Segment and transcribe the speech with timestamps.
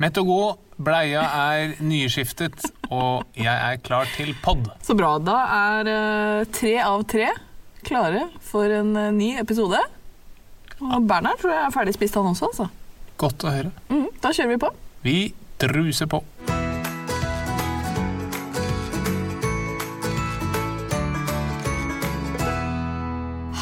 [0.00, 4.70] Mett og god, bleia er nyskiftet, og jeg er klar til pod.
[4.84, 5.14] Så bra.
[5.22, 7.28] Da er eh, tre av tre
[7.86, 9.78] klare for en eh, ny episode.
[10.82, 12.50] Og Bernhard tror jeg er ferdig spist, han også.
[12.50, 12.68] altså.
[13.20, 13.70] Godt å høre.
[13.92, 14.72] Mm, da kjører vi på.
[15.06, 15.16] Vi
[15.62, 16.22] druser på.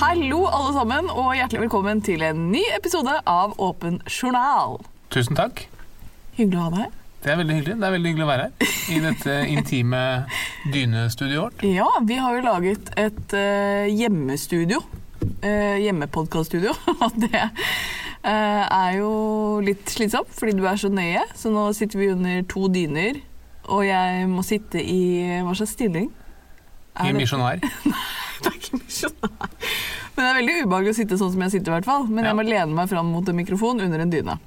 [0.00, 4.78] Hallo, alle sammen, og hjertelig velkommen til en ny episode av Åpen journal.
[5.12, 5.67] Tusen takk.
[6.41, 6.96] Hyggelig å ha deg her.
[7.20, 7.74] Det er veldig hyggelig.
[7.77, 10.02] Det er veldig hyggelig å være her i dette intime
[10.72, 11.65] dynestudioet vårt.
[11.69, 14.81] Ja, vi har jo laget et uh, hjemmestudio.
[15.44, 16.72] Uh, Hjemmepodkaststudio.
[17.04, 19.10] Og det uh, er jo
[19.65, 21.26] litt slitsomt, fordi du er så nøye.
[21.37, 23.20] Så nå sitter vi under to dyner,
[23.70, 25.00] og jeg må sitte i
[25.44, 26.09] hva slags stilling?
[26.97, 27.60] Er I misjonær.
[28.41, 29.50] Det er ikke misjonær.
[30.16, 32.06] Men det er veldig ubehagelig å sitte sånn som jeg sitter, i hvert fall.
[32.09, 32.31] Men Ja.
[32.32, 34.38] jeg må lene meg fram mot en mikrofon under en dyne.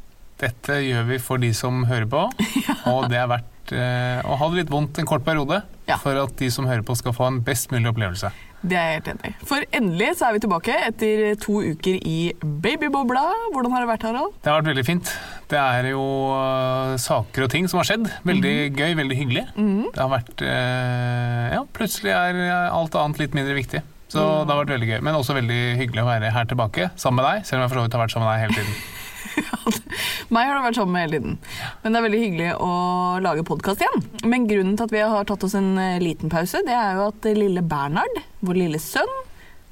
[0.44, 2.26] Dette gjør vi for de som hører på,
[2.94, 5.98] og det er verdt eh, å ha det litt vondt en kort periode Ja.
[6.00, 8.32] for at de som hører på skal få en best mulig opplevelse.
[8.64, 9.34] Det er jeg helt enig i.
[9.48, 12.18] For endelig så er vi tilbake etter to uker i
[12.64, 13.24] babybobla.
[13.52, 14.38] Hvordan har det vært, Harald?
[14.40, 15.12] Det har vært veldig fint.
[15.52, 18.08] Det er jo uh, saker og ting som har skjedd.
[18.24, 19.44] Veldig gøy, veldig hyggelig.
[19.58, 22.40] Det har vært uh, Ja, plutselig er
[22.72, 23.84] alt annet litt mindre viktig.
[24.14, 25.00] Så det har vært veldig gøy.
[25.10, 27.82] Men også veldig hyggelig å være her tilbake sammen med deg, selv om jeg for
[27.82, 28.84] så vidt har vært sammen med deg hele tiden.
[30.34, 31.38] Meg har du vært sammen med hele tiden.
[31.84, 32.74] Men det er veldig hyggelig å
[33.24, 34.06] lage podkast igjen.
[34.26, 37.10] Men grunnen til at vi har tatt oss en eh, liten pause, det er jo
[37.12, 39.18] at lille Bernhard, vår lille sønn,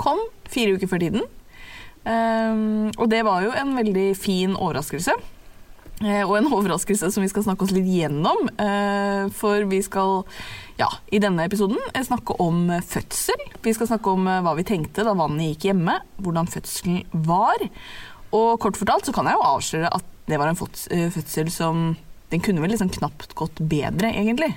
[0.02, 1.30] kom fire uker før tiden.
[2.10, 5.14] Ehm, og det var jo en veldig fin overraskelse.
[6.02, 8.50] Eh, og en overraskelse som vi skal snakke oss litt gjennom.
[8.58, 10.24] eh, for vi skal
[10.82, 13.44] ja, i denne episoden snakke om fødsel.
[13.62, 17.62] Vi skal snakke om hva vi tenkte da vannet gikk hjemme, hvordan fødselen var.
[18.32, 20.60] Og kort fortalt så kan jeg jo avsløre at det var en
[20.96, 21.96] eh, fødsel som
[22.32, 24.54] Den kunne vel liksom knapt gått bedre, egentlig.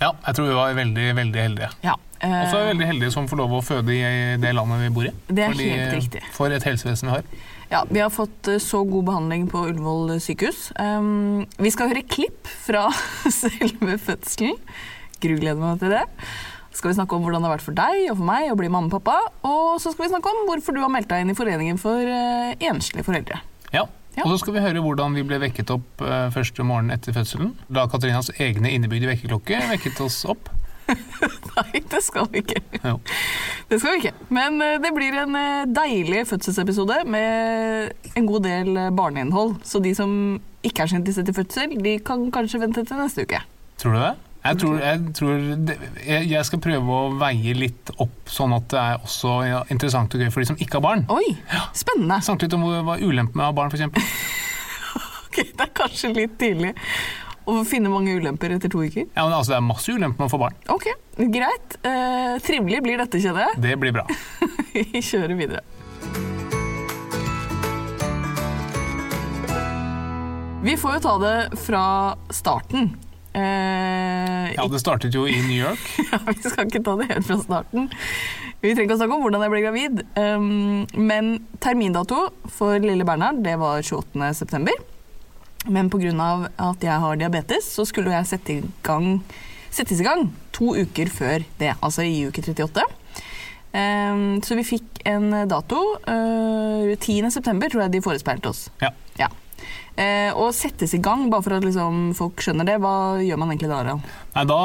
[0.00, 1.68] Ja, jeg tror vi var veldig, veldig heldige.
[1.84, 1.96] Ja.
[2.20, 4.84] eh, Og så er vi veldig heldige som får lov å føde i det landet
[4.86, 5.12] vi bor i.
[5.26, 6.22] Det er Fordi, helt riktig.
[6.32, 7.26] For et helsevesen vi har.
[7.68, 10.70] Ja, Vi har fått eh, så god behandling på Ullevål sykehus.
[10.80, 12.86] Um, vi skal høre klipp fra
[13.42, 14.56] selve fødselen.
[15.20, 16.04] Grugleder meg til det.
[16.78, 18.68] Skal vi snakke om hvordan det har vært for deg og for meg å bli
[18.70, 19.16] mamma og pappa.
[19.48, 21.98] Og så skal vi snakke om hvorfor du har meldt deg inn i Foreningen for
[21.98, 23.40] uh, enslige foreldre.
[23.74, 23.88] Ja.
[24.14, 24.24] Ja.
[24.24, 27.50] Og så skal vi høre hvordan vi ble vekket opp uh, første morgen etter fødselen.
[27.66, 30.52] Da Katrinas egne innebygde vekkerklokke vekket oss opp.
[31.56, 32.62] Nei, det skal vi ikke.
[32.78, 32.94] Jo.
[33.68, 34.14] Det skal vi ikke.
[34.38, 35.34] Men uh, det blir en
[35.74, 39.58] deilig fødselsepisode med en god del barneinnhold.
[39.66, 40.14] Så de som
[40.62, 43.42] ikke er så interessert i fødsel, de kan kanskje vente til neste uke.
[43.82, 44.14] Tror du det?
[44.38, 45.74] Jeg tror, jeg, tror det,
[46.06, 50.22] jeg, skal prøve å veie litt opp, sånn at det er også ja, interessant og
[50.22, 51.02] gøy for de som ikke har barn.
[51.12, 51.34] Oi,
[51.76, 52.20] spennende.
[52.24, 53.88] Snakke litt om hva ulempen med å ha barn, f.eks.
[55.28, 56.72] Ok, det er kanskje litt tidlig
[57.48, 59.06] å finne mange ulemper etter to uker.
[59.14, 60.56] Ja, men altså, det er masse ulemper med å få barn.
[60.72, 60.88] Ok,
[61.34, 61.76] greit.
[61.86, 63.60] Eh, trivelig blir dette, kjenner jeg.
[63.64, 64.06] Det blir bra.
[64.74, 65.64] Vi kjører videre.
[70.58, 71.84] Vi får jo ta det fra
[72.34, 72.90] starten.
[73.38, 75.82] Eh, Ja, det startet jo i New York.
[76.12, 77.88] ja, vi skal ikke ta det helt fra starten.
[78.58, 80.00] Vi trenger ikke å snakke om hvordan jeg ble gravid.
[80.18, 84.32] Um, men termindato for lille Bernhard det var 28.
[84.34, 84.74] september.
[85.68, 86.10] Men pga.
[86.56, 89.20] at jeg har diabetes, så skulle jeg sette i gang,
[89.74, 92.86] settes i gang to uker før det, altså i uke 38.
[93.68, 95.82] Um, så vi fikk en dato.
[96.08, 97.28] Uh, 10.
[97.30, 98.68] september tror jeg de forespeilte oss.
[98.82, 98.90] Ja.
[99.20, 99.28] Ja.
[99.98, 102.76] Eh, og settes i gang, bare for at liksom, folk skjønner det.
[102.82, 103.80] Hva gjør man egentlig da?
[103.82, 104.02] Arian?
[104.36, 104.60] Nei, da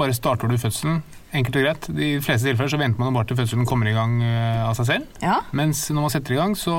[0.00, 1.00] bare starter du fødselen.
[1.34, 1.88] Enkelt og greit.
[1.90, 4.76] I de fleste tilfeller så venter man bare til fødselen kommer i gang eh, av
[4.78, 5.18] seg selv.
[5.24, 5.40] Ja?
[5.56, 6.76] Mens når man setter i gang, så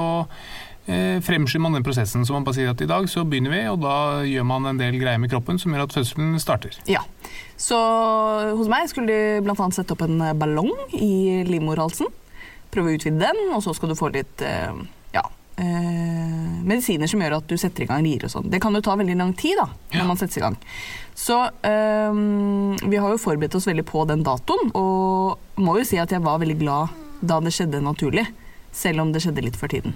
[0.87, 2.25] eh, fremskynder man den prosessen.
[2.25, 3.97] Så man bare sier at i dag så begynner vi, og da
[4.27, 6.77] gjør man en del greier med kroppen som gjør at fødselen starter.
[6.89, 7.03] Ja.
[7.57, 7.79] Så
[8.55, 9.55] hos meg skulle de bl.a.
[9.73, 12.11] sette opp en eh, ballong i livmorhalsen.
[12.73, 14.77] Prøve å utvide den, og så skal du få litt eh,
[15.15, 15.25] ja,
[15.57, 18.49] eh, medisiner som gjør at du setter i gang rier og sånn.
[18.51, 20.07] Det kan jo ta veldig lang tid da, når Ja.
[20.09, 20.57] man settes i gang.
[21.15, 25.97] Så eh, vi har jo forberedt oss veldig på den datoen, og må jo si
[26.01, 26.89] at jeg var veldig glad
[27.21, 28.27] da det skjedde naturlig.
[28.75, 29.93] Selv om det skjedde litt før tiden.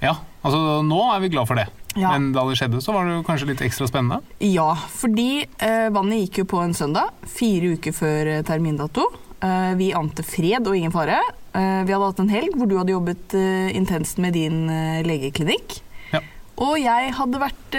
[0.00, 0.16] Ja,
[0.46, 1.66] altså nå er vi glad for det.
[1.98, 2.12] Ja.
[2.14, 4.22] Men da det skjedde, så var det jo kanskje litt ekstra spennende.
[4.40, 9.04] Ja, fordi eh, vannet gikk jo på en søndag, fire uker før eh, termindato.
[9.42, 11.18] Eh, vi ante fred og ingen fare.
[11.52, 14.68] Eh, vi hadde hatt en helg hvor du hadde jobbet eh, intenst med din
[15.06, 15.80] legeklinikk.
[16.12, 16.22] Ja.
[16.62, 17.78] Og jeg hadde vært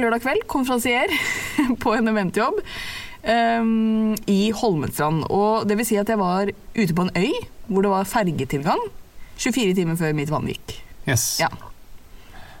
[0.00, 1.12] lørdag kveld konferansier
[1.82, 2.60] på en eventjobb
[3.28, 5.24] i Holmestrand.
[5.34, 7.32] Og det vil si at jeg var ute på en øy
[7.68, 8.80] hvor det var fergetilgang
[9.36, 10.78] 24 timer før mitt vann gikk.
[11.08, 11.26] Yes.
[11.42, 11.50] Ja.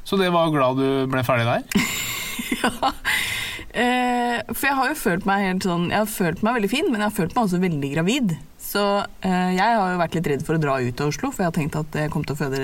[0.04, 1.64] Så det var glad du ble ferdig der.
[3.74, 6.86] Eh, for jeg har jo følt meg helt sånn Jeg har følt meg veldig fin,
[6.88, 8.36] men jeg har følt meg også veldig gravid.
[8.68, 8.84] Så
[9.24, 11.50] eh, jeg har jo vært litt redd for å dra ut av Oslo, for jeg
[11.50, 12.62] har tenkt at jeg kom til å føde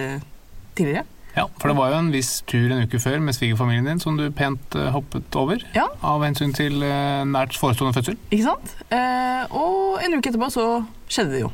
[0.78, 1.04] tidligere.
[1.34, 4.14] Ja, For det var jo en viss tur en uke før med svigerfamilien din som
[4.18, 5.64] du pent eh, hoppet over.
[5.74, 5.88] Ja.
[6.06, 8.18] Av hensyn til eh, nært forestående fødsel.
[8.30, 8.76] Ikke sant?
[8.94, 10.68] Eh, og en uke etterpå så
[11.10, 11.50] skjedde det jo.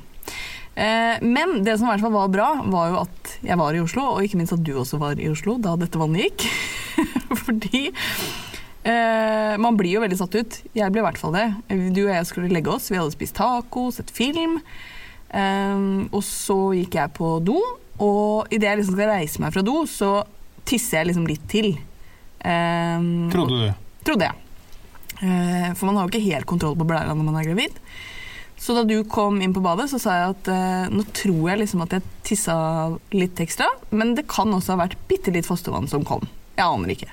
[0.77, 3.81] Eh, men det som i hvert fall var bra, var jo at jeg var i
[3.81, 6.47] Oslo, og ikke minst at du også var i Oslo da dette vannet gikk.
[7.47, 7.87] Fordi
[8.85, 10.59] eh, man blir jo veldig satt ut.
[10.77, 11.47] Jeg ble i hvert fall det.
[11.95, 12.91] Du og jeg skulle legge oss.
[12.93, 14.59] Vi hadde spist taco, sett film.
[15.31, 17.59] Eh, og så gikk jeg på do,
[18.01, 20.13] og idet jeg liksom skal reise meg fra do, så
[20.69, 21.73] tisser jeg liksom litt til.
[22.41, 23.83] Eh, Trodde du.
[24.07, 24.47] Trodde jeg.
[25.21, 27.77] Eh, For man har jo ikke helt kontroll på blæra når man er gravid.
[28.61, 31.63] Så da du kom inn på badet, så sa jeg at eh, nå tror jeg
[31.63, 32.57] liksom at jeg tissa
[33.17, 36.27] litt ekstra, men det kan også ha vært bitte litt fostervann som kom.
[36.59, 37.09] Jeg aner ikke.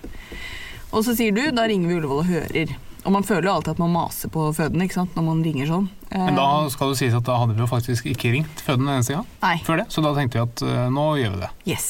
[0.96, 2.76] Og så sier du, da ringer vi Ullevål og hører.
[3.08, 5.68] Og man føler jo alltid at man maser på fødende ikke sant, når man ringer
[5.70, 5.86] sånn.
[6.12, 8.90] Eh, Men da skal det sies at da hadde vi jo faktisk ikke ringt fødende
[8.90, 9.86] den eneste gang før det.
[9.94, 11.50] Så da tenkte vi at uh, nå gjør vi det.
[11.72, 11.88] Yes.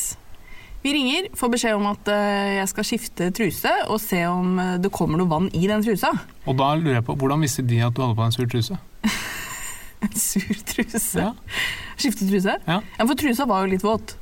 [0.84, 4.76] Vi ringer, får beskjed om at uh, jeg skal skifte truse og se om eh,
[4.84, 6.12] det kommer noe vann i den trusa.
[6.46, 8.78] Og da lurer jeg på, hvordan visste de at du hadde på en sur truse?
[10.06, 11.18] En sur truse.
[11.18, 11.32] Ja.
[11.98, 12.54] Skifte truse?
[12.70, 12.76] Ja.
[12.86, 14.14] ja, for trusa var jo litt våt.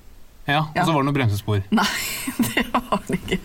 [0.47, 0.85] Ja, og Ja.
[0.87, 1.65] så var det noen bremsespor.
[1.75, 1.89] Nei,
[2.47, 3.41] det var det ikke.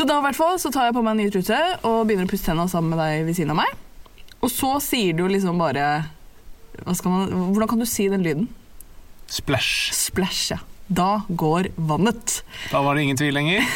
[0.00, 2.24] Så da i hvert fall så tar jeg på meg en ny truse og begynner
[2.24, 3.74] å pusse tenna sammen med deg ved siden av meg.
[4.40, 6.06] Og så sier du liksom bare
[6.86, 8.46] man, Hvordan kan du si den lyden?
[9.28, 9.92] Splash.
[9.92, 10.56] Splash, ja.
[10.88, 12.38] Da går vannet.
[12.72, 13.68] Da var det ingen tvil lenger.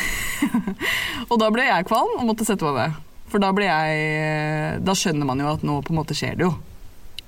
[1.30, 2.96] Og da ble jeg kvalm og måtte sette meg ned.
[3.28, 6.48] For da ble jeg Da skjønner man jo at nå på en måte skjer det
[6.48, 6.54] jo.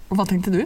[0.09, 0.63] Og hva tenkte du?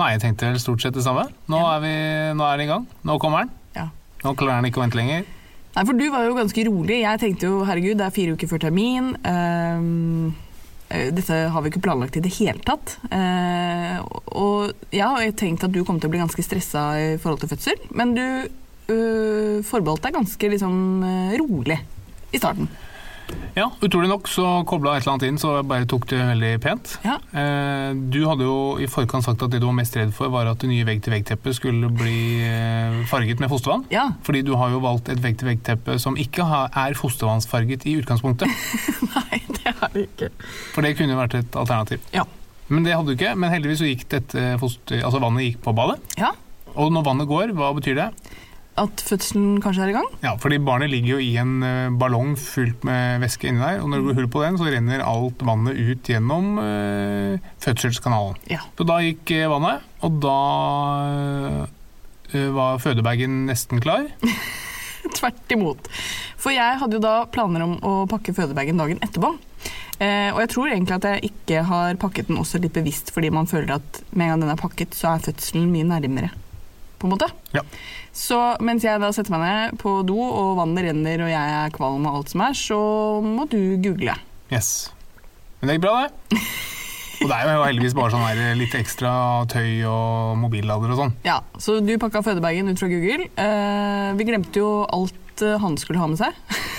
[0.00, 1.28] Nei, jeg tenkte vel stort sett det samme.
[1.52, 1.94] Nå er vi
[2.40, 2.88] nå er det i gang.
[3.04, 3.52] Nå kommer den.
[3.76, 3.90] Ja.
[4.24, 5.28] Nå klarer den ikke å vente lenger.
[5.74, 7.00] Nei, for du var jo ganske rolig.
[7.02, 9.08] Jeg tenkte jo herregud, det er fire uker før termin.
[9.26, 12.96] Eh, dette har vi ikke planlagt i det hele tatt.
[13.10, 13.96] Eh,
[14.38, 17.50] og jeg har tenkt at du kom til å bli ganske stressa i forhold til
[17.56, 20.76] fødsel, men du øh, forbeholdt deg ganske liksom
[21.40, 21.80] rolig
[22.30, 22.70] i starten.
[23.54, 26.50] Ja, utrolig nok så kobla et eller annet inn, så jeg bare tok det veldig
[26.64, 26.96] pent.
[27.06, 27.20] Ja.
[27.38, 30.50] Eh, du hadde jo i forkant sagt at det du var mest redd for, var
[30.50, 33.86] at det nye vegg-til-vegg-teppet skulle bli eh, farget med fostervann.
[33.94, 34.08] Ja.
[34.26, 38.50] Fordi du har jo valgt et vegg-til-vegg-teppe som ikke er fostervannsfarget i utgangspunktet.
[39.14, 40.32] Nei, det har det ikke.
[40.74, 42.02] For det kunne vært et alternativ.
[42.16, 42.26] Ja.
[42.72, 43.36] Men det hadde du ikke.
[43.38, 46.00] Men heldigvis så gikk dette foster, altså vannet gikk på badet.
[46.18, 46.34] Ja.
[46.74, 48.10] Og når vannet går, hva betyr det?
[48.80, 50.08] At fødselen kanskje er i gang?
[50.24, 53.90] Ja, fordi barnet ligger jo i en eh, ballong fullt med væske inni der, og
[53.90, 58.40] når det går hull på den, så renner alt vannet ut gjennom øh, fødselskanalen.
[58.50, 58.64] Ja.
[58.74, 60.38] Så da gikk eh, vannet, og da
[62.34, 64.08] øh, var fødebagen nesten klar.
[65.20, 65.86] Tvert imot.
[66.40, 69.36] For jeg hadde jo da planer om å pakke fødebagen dagen etterpå.
[70.02, 73.30] Eh, og jeg tror egentlig at jeg ikke har pakket den også litt bevisst, fordi
[73.30, 76.32] man føler at med en gang den er pakket, så er fødselen mye nærmere.
[76.98, 77.28] På en måte.
[77.54, 77.62] Ja.
[78.14, 81.72] Så mens jeg da setter meg ned på do, og vannet renner, og jeg er
[81.74, 82.78] kvalm og alt som er, så
[83.26, 84.14] må du google.
[84.54, 84.92] Yes.
[85.58, 86.38] Men det gikk bra, det.
[87.24, 89.10] Og det er jo heldigvis bare sånn her litt ekstra
[89.48, 91.12] tøy og mobillader og sånn.
[91.24, 93.30] Ja, Så du pakka fødebagen ut fra Google.
[93.40, 96.34] Eh, vi glemte jo alt eh, han skulle ha med seg.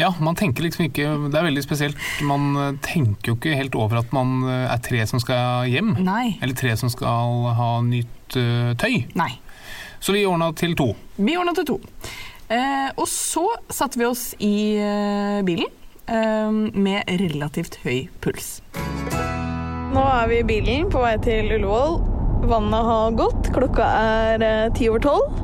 [0.00, 1.98] Ja, man tenker liksom ikke Det er veldig spesielt.
[2.24, 5.94] Man eh, tenker jo ikke helt over at man eh, er tre som skal hjem.
[6.00, 6.38] Nei.
[6.40, 9.04] Eller tre som skal ha nytt uh, tøy.
[9.18, 9.34] Nei.
[10.02, 10.88] Så vi ordna til to.
[11.16, 11.76] Vi ordna til to.
[12.50, 15.70] Eh, og så satte vi oss i eh, bilen
[16.10, 18.56] eh, med relativt høy puls.
[19.92, 22.00] Nå er vi i bilen på vei til Ullevål.
[22.50, 23.52] Vannet har gått.
[23.54, 25.40] Klokka er eh, ti over tolv.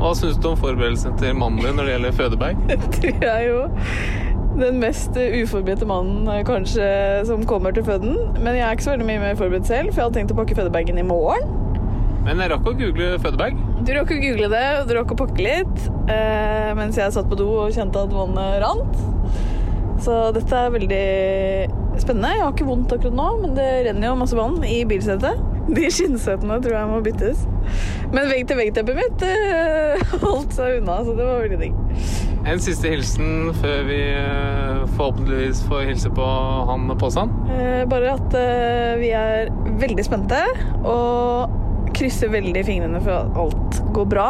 [0.00, 2.64] Hva syns du om forberedelsene til mannen din når det gjelder fødebag?
[2.98, 3.60] tror jeg jo
[4.58, 6.88] den mest uforberedte mannen eh, kanskje
[7.30, 8.18] som kommer til føden.
[8.40, 10.42] Men jeg er ikke så veldig mye mer forberedt selv, for jeg hadde tenkt å
[10.42, 11.60] pakke fødebagen i morgen.
[12.24, 13.58] Men jeg rakk å google fødebag.
[13.84, 17.28] Du rakk å google det, og du rakk å pakke litt, eh, mens jeg satt
[17.28, 18.94] på do og kjente at vannet rant.
[20.04, 21.04] Så dette er veldig
[22.00, 22.32] spennende.
[22.34, 25.40] Jeg har ikke vondt akkurat nå, men det renner jo masse vann i bilsetet.
[25.64, 27.44] De skinnsetene tror jeg må byttes.
[28.12, 31.78] Men vegg-til-vegg-teppet mitt eh, holdt seg unna, så det var veldig digg.
[32.44, 36.30] En siste hilsen før vi eh, forhåpentligvis får hilse på
[36.68, 37.00] han med
[37.54, 39.48] Eh, bare at eh, vi er
[39.80, 40.42] veldig spente
[40.84, 41.60] og
[41.94, 44.28] krysser veldig fingrene for at alt går bra.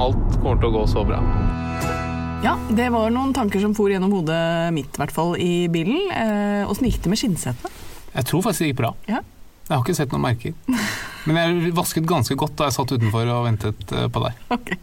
[0.00, 1.18] Alt kommer til å gå så bra.
[2.40, 4.40] Ja, det var noen tanker som for gjennom hodet
[4.72, 5.98] mitt, i hvert fall, i bilen.
[6.14, 7.72] Eh, Åssen gikk det med skinnsetene?
[8.14, 8.94] Jeg tror faktisk det gikk bra.
[9.10, 9.20] Ja.
[9.70, 10.54] Jeg har ikke sett noen merker.
[11.28, 14.40] Men jeg vasket ganske godt da jeg satt utenfor og ventet eh, på deg.
[14.56, 14.78] Okay.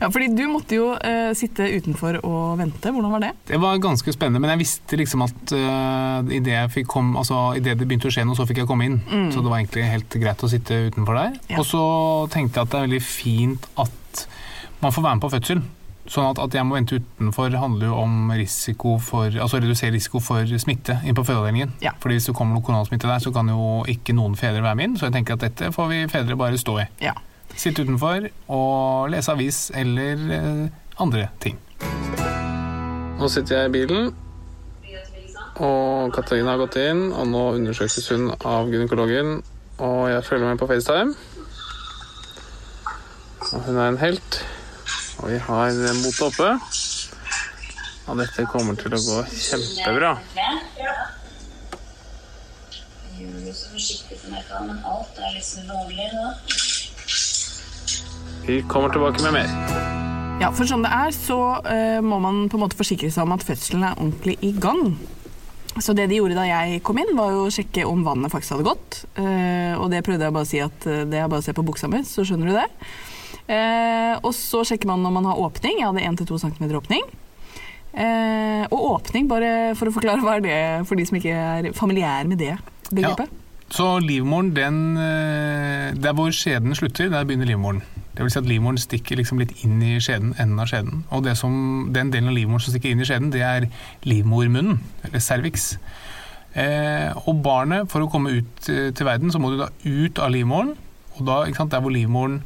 [0.00, 2.90] Ja, fordi du måtte jo uh, sitte utenfor og vente.
[2.90, 3.30] Hvordan var det?
[3.52, 7.62] Det var ganske spennende, men jeg visste liksom at uh, idet jeg kom, altså, i
[7.62, 8.98] det det begynte å skje noe, så fikk jeg komme inn.
[9.30, 11.38] Så det var egentlig helt greit å sitte utenfor der.
[11.52, 11.60] Ja.
[11.62, 11.84] Og så
[12.34, 14.26] tenkte jeg at det er veldig fint at
[14.82, 15.62] man får være med på fødsel.
[16.10, 20.20] Sånn at, at jeg må vente utenfor handler jo om risiko for, altså redusere risiko
[20.22, 21.76] for smitte inn på fødeavdelingen.
[21.82, 21.96] Ja.
[22.02, 24.90] Fordi hvis det kommer noe koronasmitte der, så kan jo ikke noen fedre være med
[24.90, 24.98] inn.
[25.00, 26.86] Så jeg tenker at dette får vi fedre bare stå i.
[27.08, 27.16] Ja.
[27.56, 30.62] Sitte utenfor og lese avis eller eh,
[31.02, 31.58] andre ting.
[33.16, 34.10] Nå sitter jeg i bilen,
[35.64, 39.38] og Katarina har gått inn, og nå undersøkes hun av gynekologen,
[39.80, 41.14] og jeg følger med på FaceTime.
[43.46, 44.40] Og hun er en helt,
[45.22, 46.50] og vi har motet oppe.
[48.06, 50.12] Og dette kommer til å gå kjempebra.
[53.16, 56.06] Gjør det så forsiktig som jeg men alt er liksom lovlig.
[58.46, 59.50] Vi kommer tilbake med mer.
[60.36, 63.34] Ja, for sånn det er, så uh, må man på en måte forsikre seg om
[63.34, 64.92] at fødselen er ordentlig i gang.
[65.82, 68.68] Så det de gjorde da jeg kom inn, var å sjekke om vannet faktisk hadde
[68.68, 69.02] gått.
[69.16, 71.56] Uh, og det prøvde jeg bare å si at uh, det er bare å se
[71.56, 72.68] på buksa mi, så skjønner du det.
[73.46, 75.80] Eh, og så sjekker man om man har åpning.
[75.80, 77.06] Jeg hadde 1-2 cm åpning.
[77.96, 81.68] Eh, og åpning, bare for å forklare hva er det for de som ikke er
[81.76, 82.56] familiære med det
[82.90, 83.30] begrepet.
[83.72, 87.80] Så livmoren, den eh, Der hvor skjeden slutter, der begynner livmoren.
[88.14, 91.02] Det vil si at livmoren stikker liksom litt inn i skjeden, enden av skjeden.
[91.12, 93.66] Og som, den delen av livmoren som stikker inn i skjeden, det er
[94.06, 95.74] livmormunnen, eller cervix.
[96.56, 100.20] Eh, og barnet, for å komme ut eh, til verden, så må du da ut
[100.22, 100.72] av livmoren.
[101.18, 102.40] Og da, sant, der hvor livmoren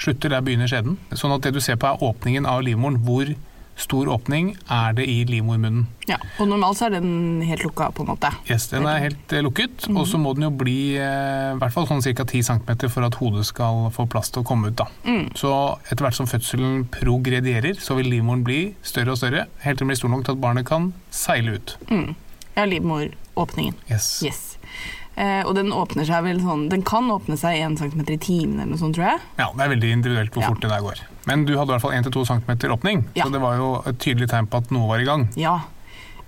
[0.00, 0.98] slutter, der begynner skjeden.
[1.14, 3.00] Sånn at det du ser på er åpningen av livmoren.
[3.04, 3.34] Hvor
[3.76, 5.86] stor åpning er det i livmormunnen?
[6.06, 8.30] Ja, og normalt så er den helt lukka, på en måte.
[8.46, 11.74] Yes, den er helt eh, lukket, og så må den jo bli eh, i hvert
[11.74, 12.22] fall sånn ca.
[12.22, 14.78] 10 cm for at hodet skal få plass til å komme ut.
[14.78, 14.88] Da.
[15.38, 15.52] Så
[15.88, 19.94] etter hvert som fødselen progredierer, så vil livmoren bli større og større, helt til den
[19.94, 21.78] blir stor nok til at barnet kan seile ut.
[22.54, 23.74] Ja, livmoråpningen.
[23.90, 24.20] Yes.
[24.22, 24.53] Yes.
[25.16, 28.56] Eh, og den åpner seg vel sånn Den kan åpne seg 1 cm i timen
[28.58, 29.20] eller noe sånt, tror jeg.
[29.38, 30.48] Ja, Det er veldig individuelt hvor Ja.
[30.48, 30.98] fort det der går.
[31.26, 33.24] Men du hadde i hvert fall 1-2 cm åpning, Ja.
[33.24, 35.28] så det var jo et tydelig tegn på at noe var i gang.
[35.36, 35.60] Ja.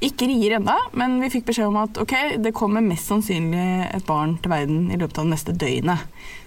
[0.01, 4.05] Ikke rier ennå, men vi fikk beskjed om at ok, det kommer mest sannsynlig et
[4.07, 5.99] barn til verden i løpet av det neste døgnet.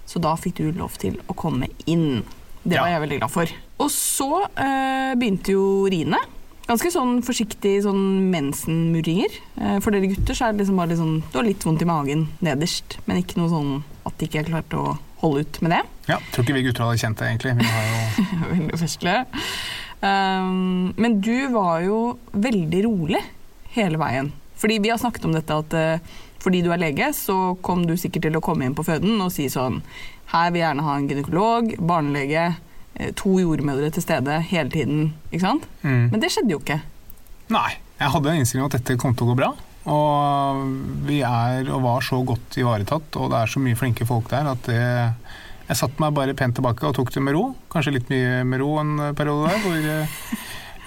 [0.05, 2.23] Så da fikk du lov til å komme inn.
[2.63, 2.81] Det Ja.
[2.83, 3.47] var jeg veldig glad for.
[3.79, 6.17] Og så eh, begynte jo riene.
[6.69, 9.37] Ganske sånn forsiktig sånn mensenmurringer.
[9.57, 11.81] Eh, for dere gutter så er det liksom bare litt sånn Du har litt vondt
[11.81, 13.71] i magen nederst, men ikke noe sånn
[14.05, 14.83] at de ikke har klart å
[15.23, 15.81] holde ut med det.
[16.11, 17.55] Ja, Tror ikke vi gutter hadde kjent det, egentlig.
[17.57, 19.17] Vi har jo Veldig festlig.
[19.99, 21.99] Um, men du var jo
[22.31, 23.19] veldig rolig
[23.73, 24.31] hele veien.
[24.59, 27.97] Fordi vi har snakket om dette at uh, fordi du er lege, så kom du
[27.99, 29.81] sikkert til å komme inn på føden og si sånn
[30.31, 32.45] Her vil jeg gjerne ha en gynekolog, barnelege,
[33.15, 35.13] to jordmødre til stede hele tiden.
[35.31, 35.67] Ikke sant?
[35.83, 36.09] mm.
[36.11, 36.79] Men det skjedde jo ikke.
[37.53, 37.69] Nei.
[37.99, 39.49] Jeg hadde en innstilling om at dette kom til å gå bra.
[39.89, 40.59] Og
[41.07, 44.47] vi er og var så godt ivaretatt, og det er så mye flinke folk der
[44.51, 44.79] at det
[45.69, 47.43] Jeg satte meg bare pent tilbake og tok det med ro.
[47.69, 49.75] Kanskje litt mye med ro en periode der, hvor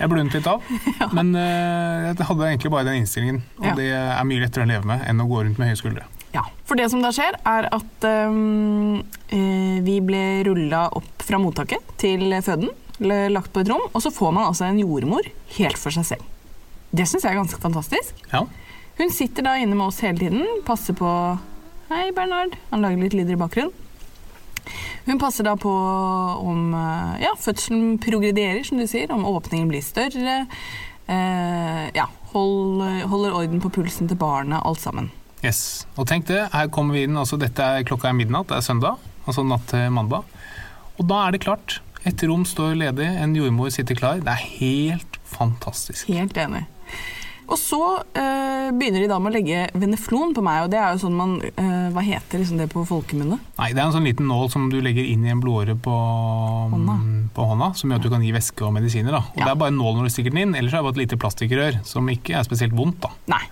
[0.00, 0.64] Jeg blundet litt av,
[1.16, 3.42] men eh, jeg hadde egentlig bare den innstillingen.
[3.60, 3.74] Og Ja.
[3.78, 6.06] det er mye lettere å leve med enn å gå rundt med høye skuldre.
[6.32, 8.36] Ja, for det som da skjer er at eh,
[9.84, 12.72] vi ble rulla opp fra mottaket til føden,
[13.02, 15.26] lagt på et rom, og så får man altså en jordmor
[15.58, 16.28] helt for seg selv.
[16.92, 18.18] Det syns jeg er ganske fantastisk.
[18.32, 18.44] Ja.
[18.98, 21.08] Hun sitter da inne med oss hele tiden, passer på
[21.92, 22.54] Hei, Bernard.
[22.70, 23.78] Han lager litt lyder i bakgrunnen.
[25.04, 29.82] Hun passer da på om eh, ja, fødselen progrederer, som du sier, om åpningen blir
[29.84, 30.44] større.
[31.10, 35.10] Eh, ja, hold, holder orden på pulsen til barnet, alt sammen.
[35.42, 35.86] Yes.
[35.98, 38.66] Og tenk det, her kommer vi inn, altså dette er klokka er midnatt, det er
[38.66, 40.22] søndag, altså natt til mandag.
[41.00, 41.80] Og da er det klart.
[42.06, 44.22] Et rom står ledig, en jordmor sitter klar.
[44.22, 46.08] Det er helt fantastisk.
[46.10, 46.64] Helt enig.
[47.52, 50.94] Og så øh, begynner de da med å legge veneflon på meg, og det er
[50.94, 53.36] jo sånn man øh, Hva heter liksom det på folkemunne?
[53.58, 55.96] Nei, det er en sånn liten nål som du legger inn i en blodåre på
[56.72, 56.94] Hånda.
[57.34, 59.18] på hånda, som gjør at du kan gi væske og medisiner.
[59.18, 59.24] Da.
[59.26, 59.44] Og Ja.
[59.44, 61.02] Det er bare en nål når du stikker den inn, ellers er det bare et
[61.02, 63.02] lite plastikkrør, som ikke er spesielt vondt.
[63.04, 63.12] da.
[63.34, 63.42] Nei.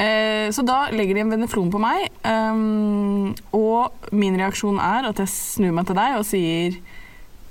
[0.00, 5.20] Eh, så da legger de en veneflon på meg, ehm, og min reaksjon er at
[5.20, 6.78] jeg snur meg til deg og sier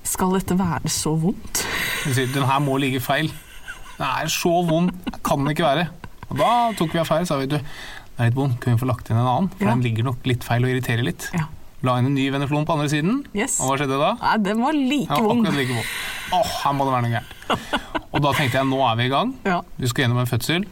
[0.10, 1.62] Skal dette være så vondt?
[2.08, 3.28] Du sier, Den her må ligge feil.
[4.00, 5.84] Den er så vondt, det kan den ikke være.
[6.32, 8.88] Og da tok vi affære, sa vi du, det er litt vondt, kunne vi få
[8.90, 9.50] lagt inn en annen?
[9.60, 9.76] For Ja.
[9.76, 11.28] den ligger nok litt feil og irriterer litt.
[11.36, 11.46] Ja.
[11.84, 13.60] La inn en ny veneflon på andre siden, Yes.
[13.62, 14.10] og hva skjedde da?
[14.24, 15.46] Nei, den var like vond.
[15.46, 15.94] akkurat like vond.
[16.40, 18.10] Åh, her må det være noe gærent.
[18.14, 19.36] Og da tenkte jeg, nå er vi i gang.
[19.46, 19.62] Ja.
[19.78, 20.66] Du skal gjennom en fødsel.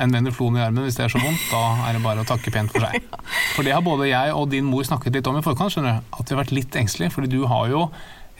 [0.00, 2.52] En veneflon i armen hvis det er så vondt, da er det bare å takke
[2.54, 3.02] pent for seg.
[3.56, 6.08] For det har både jeg og din mor snakket litt om i forkant, skjønner du.
[6.16, 7.82] At vi har vært litt engstelige, fordi du har jo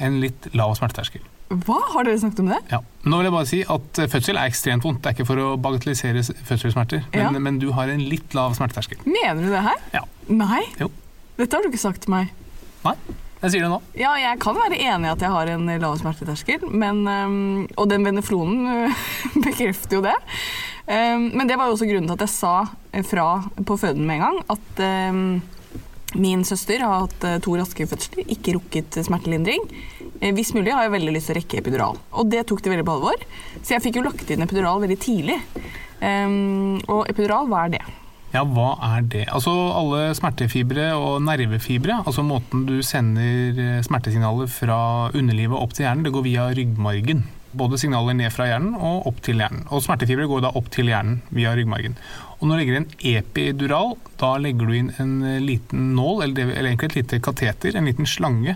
[0.00, 1.20] en litt lav smerteterskel.
[1.50, 1.76] Hva?
[1.92, 2.60] Har dere snakket om det?
[2.70, 2.78] Ja.
[3.10, 5.00] Nå vil jeg bare si at eh, fødsel er ekstremt vondt.
[5.02, 7.42] Det er ikke for å bagatellisere fødselssmerter, men, Ja.
[7.42, 9.02] men du har en litt lav smerteterskel.
[9.04, 9.82] Mener du det her?
[9.98, 10.04] Ja.
[10.30, 10.62] Nei?
[10.78, 10.88] Jo.
[11.40, 12.30] Dette har du ikke sagt til meg.
[12.86, 12.94] Nei,
[13.40, 13.78] jeg sier det nå.
[13.96, 17.86] Ja, jeg kan være enig i at jeg har en lav smerteterskel, men, øhm, og
[17.88, 19.06] den veneflonen øh,
[19.46, 20.16] bekrefter jo det.
[20.90, 23.26] Um, men det var jo også grunnen til at jeg sa fra
[23.64, 25.22] på føden med en gang at øhm,
[26.20, 29.62] min søster har hatt øh, to raske fødsler, ikke rukket smertelindring.
[30.20, 32.00] Eh, Hvis mulig har jeg veldig lyst til å rekke epidural.
[32.12, 33.24] Og det tok de veldig på alvor.
[33.62, 35.38] Så jeg fikk jo lagt inn epidural veldig tidlig.
[36.00, 37.82] Og epidural, hva er det?
[38.30, 39.24] Ja, hva er det?
[39.34, 45.88] Altså alle smertefibre og nervefibre, altså måten du sender eh, smertesignaler fra underlivet opp til
[45.88, 47.24] hjernen, det går via ryggmargen.
[47.58, 49.64] Både signaler ned fra hjernen og opp til hjernen.
[49.74, 51.96] Og smertefibre går da opp til hjernen via ryggmargen.
[52.38, 56.52] Og når du legger en epidural, da legger du inn en eh, liten nål, eller,
[56.54, 58.54] eller egentlig et lite kateter, en liten slange,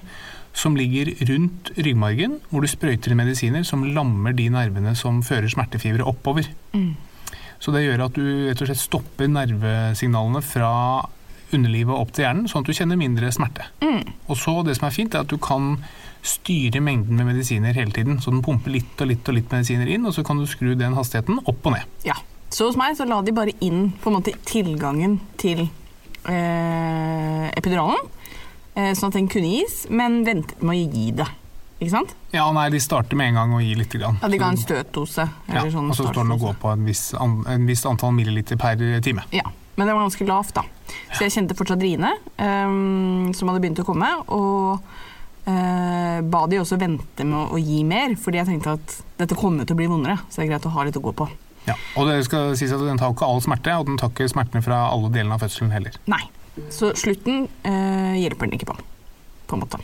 [0.54, 5.50] som ligger rundt ryggmargen, hvor du sprøyter inn medisiner som lammer de nervene som fører
[5.50, 6.46] smertefibre oppover.
[7.62, 10.72] Så det gjør at du rett og slett stopper nervesignalene fra
[11.54, 13.66] underlivet opp til hjernen, sånn at du kjenner mindre smerte.
[14.26, 15.76] Og så det som er fint, er at du kan
[16.24, 18.20] styre mengden med medisiner hele tiden.
[18.22, 20.72] Så den pumper litt og litt og litt medisiner inn, og så kan du skru
[20.78, 21.98] den hastigheten opp og ned.
[22.08, 22.16] Ja.
[22.54, 27.98] Så hos meg så la de bare inn på en måte tilgangen til eh, epiduralen,
[28.78, 31.26] eh, sånn at den kunne gis, men ventet med å gi det.
[31.80, 32.14] Ikke sant?
[32.34, 33.94] Ja, nei, de starter med en gang å gi litt.
[33.98, 34.18] Grann.
[34.22, 35.26] Ja, De ga en støtdose.
[35.50, 38.14] ja, sånn og så står den og går på en viss, an, en viss antall
[38.16, 39.26] milliliter per time.
[39.34, 39.44] Ja,
[39.76, 40.64] men det var ganske lavt, da.
[41.14, 44.10] Så jeg kjente fortsatt riene, um, som hadde begynt å komme.
[44.34, 44.84] Og
[45.48, 49.38] uh, ba de også vente med å, å gi mer, fordi jeg tenkte at dette
[49.38, 50.20] kommer til å bli vondere.
[50.28, 51.26] Så det er greit å ha litt å gå på.
[51.66, 51.74] Ja.
[51.98, 54.62] Og det skal sies at den tar ikke all smerte, og den tar ikke smertene
[54.64, 55.98] fra alle delene av fødselen heller.
[56.12, 56.22] Nei.
[56.70, 58.78] Så slutten uh, hjelper den ikke på,
[59.50, 59.82] på en måte.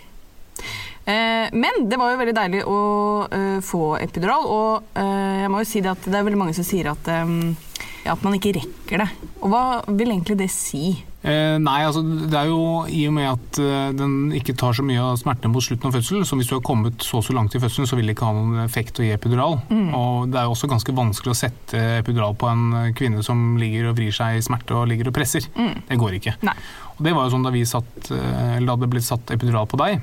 [1.10, 2.78] Eh, men det var jo veldig deilig å
[3.26, 6.56] eh, få epidural, og eh, jeg må jo si det at det er veldig mange
[6.56, 9.08] som sier at, at man ikke rekker det.
[9.40, 10.98] Og hva vil egentlig det si?
[11.20, 14.84] Eh, nei, altså det er jo i og med at eh, den ikke tar så
[14.86, 17.56] mye av smertene mot slutten av fødselen, så hvis du har kommet så så langt
[17.56, 19.58] i fødselen, så vil det ikke ha noen effekt å gi epidural.
[19.68, 23.90] Og det er jo også ganske vanskelig å sette epidural på en kvinne som ligger
[23.90, 25.44] og vrir seg i smerte og ligger og presser.
[25.52, 26.38] Det går ikke.
[26.46, 26.56] Nei.
[26.94, 29.80] Og det var jo sånn da vi satt, eller da det ble satt epidural på
[29.80, 30.00] deg,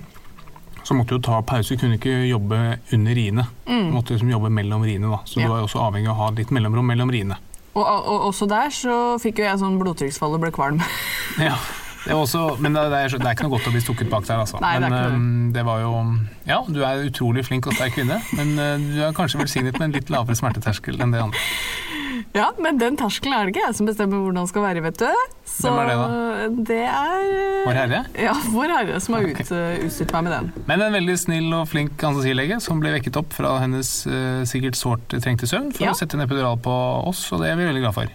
[0.88, 2.60] så måtte du ta pause, kunne ikke jobbe
[2.96, 3.44] under riene.
[3.68, 5.48] Du måtte liksom jobbe mellom riene da, så Ja.
[5.50, 7.36] du var også avhengig av å ha litt mellomrom mellom riene.
[7.78, 10.80] Og, og også der så fikk jo jeg sånn blodtrykksfall og ble kvalm.
[11.44, 11.58] Ja,
[12.08, 14.40] det også, men det er, det er ikke noe godt å bli stukket bak der,
[14.46, 14.58] altså.
[14.64, 15.12] Nei, det men det.
[15.12, 15.92] øhm, det var jo
[16.48, 19.90] Ja, du er utrolig flink og sterk kvinne, men øh, du er kanskje velsignet med
[19.90, 21.44] en litt lavere smerteterskel enn det andre.
[22.36, 25.00] Ja, men den terskelen er det ikke jeg som bestemmer hvordan den skal være, vet
[25.02, 25.24] du.
[25.48, 26.48] Så Hvem er det da?
[26.70, 27.32] det er
[27.68, 28.02] Vår Herre?
[28.20, 29.42] Ja, Vår Herre som har Ok.
[29.42, 29.52] ut,
[29.88, 30.52] utstyrt meg med den.
[30.70, 34.78] Men en veldig snill og flink anestesilege som ble vekket opp fra hennes øh, sikkert
[34.80, 35.92] sårt trengte søvn for Ja.
[35.96, 36.76] å sette en epidural på
[37.08, 38.14] oss, og det er vi veldig glad for.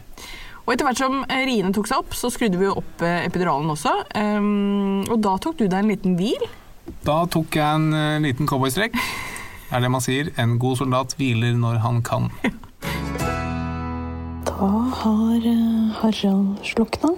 [0.63, 3.71] Og etter hvert som eh, riene tok seg opp, så skrudde vi opp eh, epiduralen
[3.75, 3.97] også.
[4.15, 6.45] Um, og da tok du deg en liten hvil.
[7.03, 8.95] Da tok jeg en uh, liten cowboystrekk
[9.73, 10.29] er det man sier.
[10.39, 12.31] En god soldat hviler når han kan.
[14.63, 17.09] Da har eh, Harald slukna.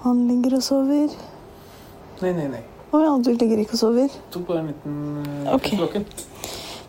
[0.00, 1.12] Han ligger og sover.
[2.22, 2.62] Nei, nei, nei.
[2.88, 4.16] Å ja, du ligger ikke og sover?
[4.32, 4.96] Tok bare en liten
[5.44, 5.68] uh, Ok.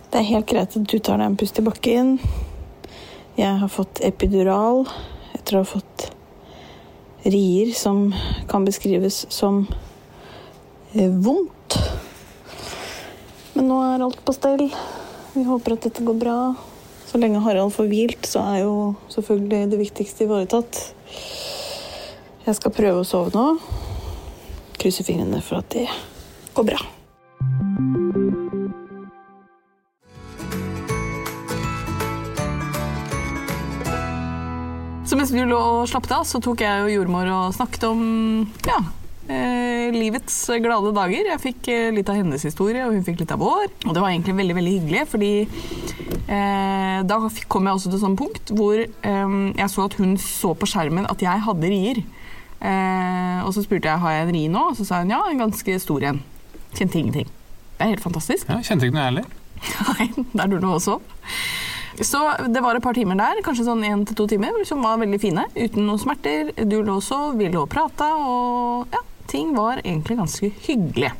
[0.08, 2.16] Det er helt greit at du tar deg en pust i bakken.
[3.36, 4.86] Jeg har fått epidural
[5.36, 6.08] etter å ha fått
[7.28, 8.14] rier som
[8.48, 9.66] kan beskrives som
[10.96, 11.82] eh, vondt.
[13.60, 14.70] Men nå er alt på stell.
[15.36, 16.44] Vi håper at dette går bra.
[17.14, 18.78] Så lenge Harald får hvilt, så er jo
[19.14, 20.80] selvfølgelig det viktigste ivaretatt.
[22.42, 23.44] Jeg skal prøve å sove nå.
[24.82, 25.84] Krysser fingrene for at det
[26.58, 26.80] går bra.
[35.06, 38.02] Så mens du lå og slappet av, så tok jeg og jordmor og snakket om
[38.66, 38.82] ja,
[39.28, 41.30] eh, livets glade dager.
[41.32, 43.70] Jeg fikk eh, litt av hennes historie, og hun fikk litt av vår.
[43.88, 47.20] Og det var egentlig veldig veldig hyggelig, fordi eh, da
[47.52, 50.70] kom jeg også til et sånt punkt hvor eh, jeg så at hun så på
[50.70, 52.04] skjermen at jeg hadde rier.
[52.64, 55.24] Eh, og så spurte jeg har jeg en ri nå, og så sa hun ja,
[55.30, 56.22] en ganske stor en.
[56.74, 57.30] Kjente ingenting.
[57.78, 58.50] Det er helt fantastisk.
[58.50, 59.40] Ja, kjente ikke noe jeg heller.
[59.94, 61.00] Nei, der du nå også.
[62.02, 64.98] Så det var et par timer der, kanskje sånn én til to timer, som var
[65.02, 65.44] veldig fine.
[65.54, 66.50] Uten noen smerter.
[66.66, 71.14] Du lå og sov, vi lå og prata, og ja, ting var egentlig ganske hyggelig.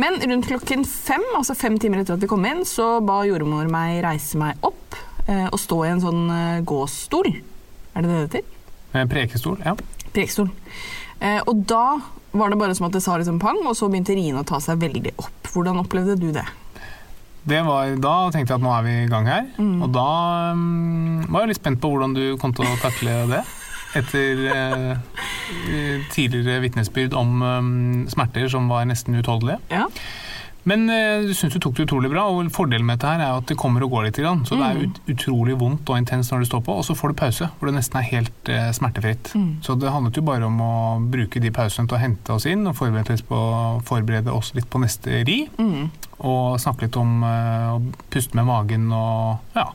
[0.00, 3.68] Men rundt klokken fem, altså fem timer etter at vi kom inn, så ba jordmor
[3.70, 4.96] meg reise meg opp
[5.28, 7.28] eh, og stå i en sånn eh, gåstol.
[7.92, 8.48] Er det det det heter?
[8.92, 9.76] Eh, Prekestol, ja.
[10.12, 10.48] Prekestol.
[11.20, 12.00] Eh, og da
[12.32, 14.60] var det bare som at det sa liksom pang, og så begynte riene å ta
[14.64, 15.52] seg veldig opp.
[15.52, 16.46] Hvordan opplevde du det?
[17.42, 19.48] Det var, da tenkte jeg at nå er vi i gang her.
[19.58, 19.82] Mm.
[19.82, 20.10] Og da
[20.54, 23.42] um, var jeg litt spent på hvordan du kom til å takle det.
[23.98, 24.96] Etter eh,
[26.12, 29.58] tidligere vitnesbyrd om um, smerter som var nesten utholdelige.
[29.72, 29.88] Ja.
[30.68, 33.38] Men eh, du syns du tok det utrolig bra, og fordelen med dette her er
[33.40, 34.20] at det kommer og går litt.
[34.22, 36.94] Grann, så det er ut, utrolig vondt og intenst når du står på, og så
[36.94, 39.32] får du pause, hvor det nesten er helt eh, smertefritt.
[39.64, 40.72] Så det handlet jo bare om å
[41.10, 43.40] bruke de pausene til å hente oss inn og forberede oss på,
[43.88, 45.40] forberede oss litt på neste ri.
[46.22, 47.80] Og snakke litt om eh, å
[48.12, 49.66] puste med magen og ja.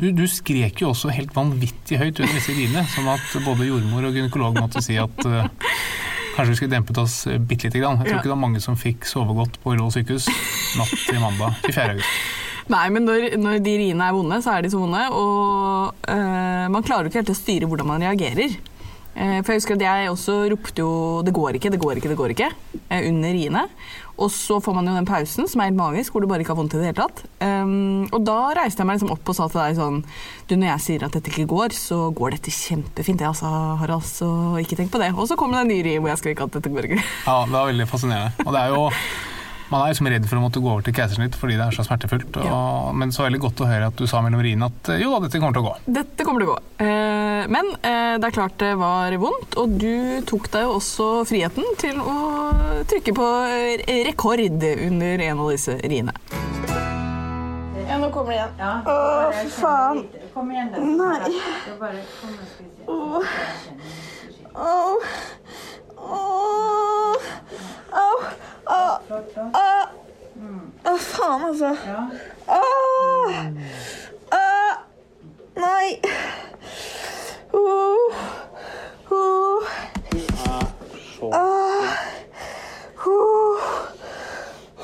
[0.00, 4.10] Du, du skrek jo også helt vanvittig høyt under disse riene, sånn at både jordmor
[4.10, 5.48] og gynekolog måtte si at eh,
[6.34, 8.00] Kanskje vi skulle dempet oss eh, bitte lite grann.
[8.02, 10.26] Jeg tror ikke det var mange som fikk sove godt på Ullevål sykehus
[10.78, 11.94] natt til mandag 24.
[11.94, 12.40] august.
[12.74, 16.64] Nei, men når, når de riene er vonde, så er de så vonde, og øh,
[16.72, 18.54] man klarer jo ikke helt å styre hvordan man reagerer.
[19.14, 22.10] Eh, for jeg husker at jeg også ropte jo 'det går ikke, det går ikke',
[22.10, 22.50] det går ikke,
[22.90, 23.66] under riene.
[24.14, 26.54] Og så får man jo den pausen som er helt magisk, hvor du bare ikke
[26.54, 27.24] har vondt i det hele tatt.
[27.42, 30.00] Um, og da reiste jeg meg liksom opp og sa til deg sånn
[30.46, 33.50] Du, når jeg sier at dette ikke går, så går dette kjempefint, jeg altså,
[33.80, 34.30] Harald, så
[34.62, 35.10] ikke tenk på det.
[35.16, 37.02] Og så kom det en ny ri hvor jeg skrek at dette går ikke.
[37.26, 38.46] Ja, det var veldig fascinerende.
[38.46, 38.84] Og det er jo
[39.74, 41.84] man er liksom redd for å måtte gå over til keisersnitt fordi det er så
[41.86, 42.36] smertefullt.
[42.44, 45.10] Og, Men så veldig godt å høre at du sa mellom riene at eh, jo
[45.10, 45.74] da, dette kommer til å gå.
[45.98, 46.58] Dette kommer til å gå.
[46.84, 51.08] Eh, men eh, det er klart det var vondt, og du tok deg jo også
[51.28, 52.16] friheten til å
[52.90, 53.28] trykke på
[54.06, 56.14] rekord under en av disse riene.
[57.84, 58.86] Ja, nå kommer det igjen.
[58.86, 58.94] Å,
[59.40, 60.04] for faen.
[60.34, 60.82] Kom igjen, da.
[60.82, 61.34] Nei.
[61.78, 62.00] Bare.
[62.90, 63.34] Åh.
[64.54, 65.10] Åh.
[66.04, 67.28] Åh.
[69.14, 69.20] Åh.
[69.54, 69.86] Åh.
[70.86, 71.76] Åh, faen, altså.
[71.86, 72.02] Ja.
[72.48, 73.34] Åh.
[74.32, 74.74] Åh.
[75.56, 76.00] Nei.
[77.52, 78.14] Åh.
[79.10, 79.62] Åh.
[80.10, 80.72] Åh.
[81.22, 81.32] Åh.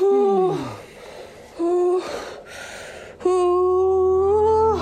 [0.02, 0.58] Åh.
[1.60, 2.02] Åh.
[3.24, 4.80] Åh.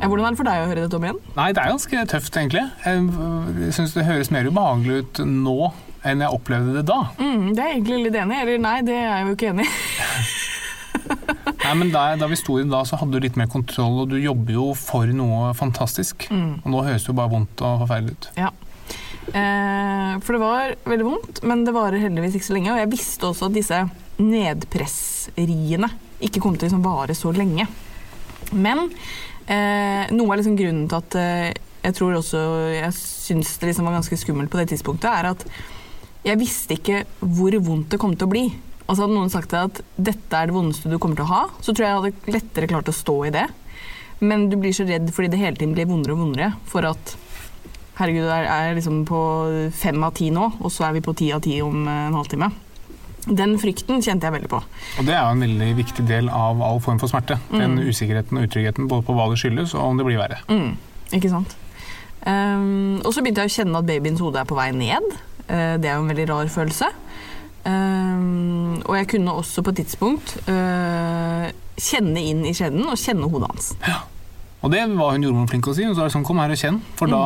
[0.00, 1.20] Ja, hvordan er det for deg å høre dette om igjen?
[1.36, 2.66] Nei, det er ganske tøft, egentlig.
[2.84, 5.60] Jeg syns det høres mer ubehagelig ut nå
[6.06, 7.00] enn jeg opplevde det da.
[7.18, 8.42] Mm, det er jeg egentlig litt enig i.
[8.44, 9.72] Eller nei, det er jeg jo ikke enig i.
[11.58, 14.02] Nei, men da, da vi sto i det da, så hadde du litt mer kontroll,
[14.02, 16.28] og du jobber jo for noe fantastisk.
[16.32, 18.28] Og nå høres det jo bare vondt og forferdelig ut.
[18.38, 18.50] Ja.
[19.28, 22.72] Eh, for det var veldig vondt, men det varer heldigvis ikke så lenge.
[22.72, 23.80] Og jeg visste også at disse
[24.18, 25.90] nedpressriene
[26.24, 27.68] ikke kom til å liksom vare så lenge.
[28.56, 28.86] Men
[29.46, 31.50] eh, noe av liksom grunnen til at eh,
[31.84, 32.40] jeg tror også
[32.74, 35.44] jeg syns det liksom var ganske skummelt på det tidspunktet, er at
[36.28, 38.44] jeg visste ikke hvor vondt det kom til å bli.
[38.88, 41.72] Altså Hadde noen sagt at dette er det vondeste du kommer til å ha, så
[41.72, 43.46] tror jeg jeg hadde lettere klart å stå i det.
[44.24, 47.14] Men du blir så redd fordi det hele tiden blir vondere og vondere for at
[47.98, 49.20] herregud, jeg er, liksom på
[49.74, 52.16] fem av ti nå, og så er vi på ti av ti om eh, en
[52.18, 52.50] halvtime.
[53.28, 54.60] Den frykten kjente jeg veldig på.
[54.62, 57.36] Og det er jo en veldig viktig del av all form for smerte.
[57.50, 60.38] Den usikkerheten og utryggheten både på hva det skyldes, og om det blir verre.
[60.48, 60.78] Mm,
[61.18, 61.56] ikke sant?
[62.22, 65.04] Um, og så begynte jeg å kjenne at babyens hode er på vei ned.
[65.48, 66.92] Eh, det er jo en veldig rar følelse.
[67.68, 73.28] Ehm, og jeg kunne også på et tidspunkt eh, kjenne inn i skjeden og kjenne
[73.28, 73.72] hodet hans.
[74.58, 75.84] Og det var hun jordmoren flink å si.
[75.86, 76.80] Hun sa sånn, kom her og kjenn.
[76.98, 77.20] For da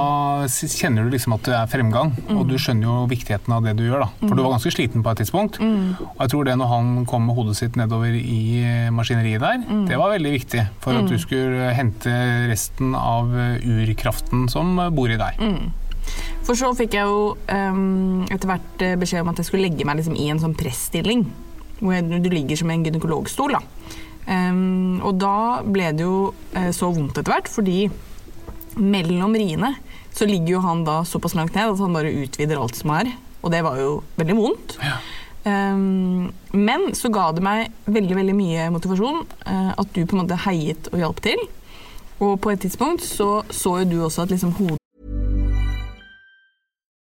[0.52, 2.11] kjenner du liksom at det er fremgang.
[2.35, 4.02] Og du skjønner jo viktigheten av det du gjør.
[4.04, 4.08] da.
[4.26, 5.56] For du var ganske sliten på et tidspunkt.
[5.62, 9.64] Og jeg tror det når han kom med hodet sitt nedover i eh, maskineriet der,
[9.88, 12.12] det var veldig viktig for at du skulle hente
[12.52, 15.40] resten av eh, urkraften som eh, bor i deg.
[16.42, 19.87] For så fikk jeg jo um, etter hvert eh, beskjed om at jeg skulle legge
[19.87, 21.26] meg liksom i en sånn presstilling.
[21.78, 23.55] Hvor jeg, du ligger som i en gynekologstol.
[23.55, 23.62] da.
[24.26, 27.87] Um, og da ble det jo uh, så vondt etter hvert, fordi
[28.78, 29.74] mellom riene
[30.14, 33.11] så ligger jo han da såpass langt ned at han bare utvider alt som er.
[33.42, 34.76] Og det var jo veldig vondt.
[35.44, 40.22] Ehm, men så ga det meg veldig veldig mye motivasjon uh, at du på en
[40.22, 41.42] måte heiet og hjalp til.
[42.22, 44.81] Og på et tidspunkt så så jo du også at liksom hodet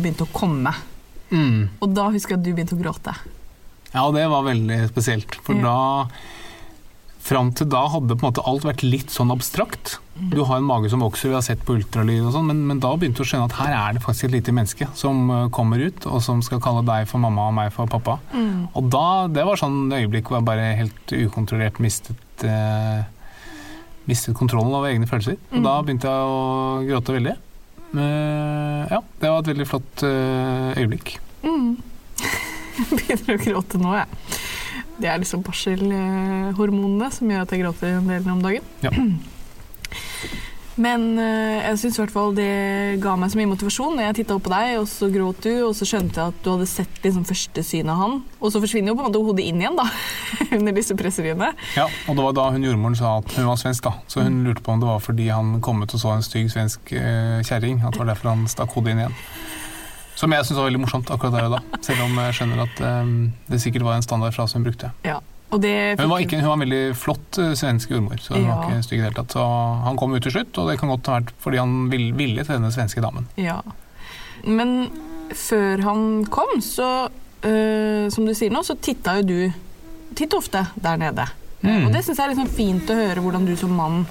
[0.00, 0.72] Begynte å komme.
[1.80, 3.14] Og da husker jeg at du begynte å gråte.
[3.92, 5.34] Ja, det var veldig spesielt.
[5.44, 5.62] For Ja.
[5.62, 6.08] da
[7.22, 10.00] Fram til da hadde på en måte alt vært litt sånn abstrakt.
[10.32, 12.80] Du har en mage som vokser, vi har sett på ultralyd og sånn, men, men
[12.82, 15.44] da begynte du å skjønne at her er det faktisk et lite menneske som eh,
[15.54, 18.16] kommer ut, og som skal kalle deg for mamma og meg for pappa.
[18.74, 23.06] Og da, det var sånn øyeblikk hvor jeg bare helt ukontrollert mistet eh,
[24.10, 25.38] mistet kontrollen over egne følelser.
[25.54, 27.36] Og da begynte jeg å gråte veldig.
[27.92, 31.16] Eh, ja, det var et veldig flott eh, øyeblikk.
[31.42, 34.38] Jeg begynner å gråte nå, jeg.
[35.02, 38.64] Det er liksom barselhormonene som gjør at jeg gråter en del om dagen.
[38.84, 38.92] Ja.
[40.82, 42.48] Men eh, jeg syns i hvert fall det
[43.02, 44.00] ga meg så mye motivasjon.
[44.02, 46.48] Jeg titta opp på deg, og så gråt du, og så skjønte jeg at du
[46.54, 48.16] hadde sett liksom første syn av han.
[48.40, 49.86] Og så forsvinner jo på en måte hodet inn igjen, da,
[50.58, 51.52] under disse presseriene.
[51.78, 53.94] Ja, og det var da hun jordmoren sa at hun var svensk, da.
[54.10, 56.50] Så hun lurte på om det var fordi han kom ut og så en stygg
[56.52, 57.82] svensk eh, kjerring.
[57.84, 59.18] At det var derfor han stakk hodet inn igjen.
[60.18, 61.78] Som jeg syntes var veldig morsomt akkurat der og da.
[61.84, 63.12] Selv om jeg skjønner at eh,
[63.52, 64.90] det sikkert var en standardfrase hun brukte.
[65.06, 65.20] Ja.
[66.00, 68.82] Hun var, ikke, hun var en veldig flott eh, svensk jordmor, så hun var ikke
[68.86, 69.34] stygg i det hele tatt.
[69.36, 69.42] Så
[69.84, 72.44] han kom ut til slutt, og det kan godt ha vært fordi han ville, ville
[72.46, 73.28] til denne svenske damen.
[73.36, 73.58] Ja.
[74.48, 74.88] Men
[75.36, 76.88] før han kom, så
[77.44, 79.38] øh, Som du sier nå, så titta jo du
[80.18, 81.24] titt ofte der nede.
[81.62, 81.86] Mm.
[81.86, 84.02] Og det syns jeg er liksom fint å høre hvordan du som mann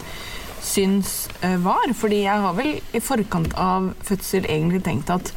[0.61, 1.91] syns øh, var.
[1.97, 5.33] Fordi jeg har vel i forkant av fødsel egentlig tenkt at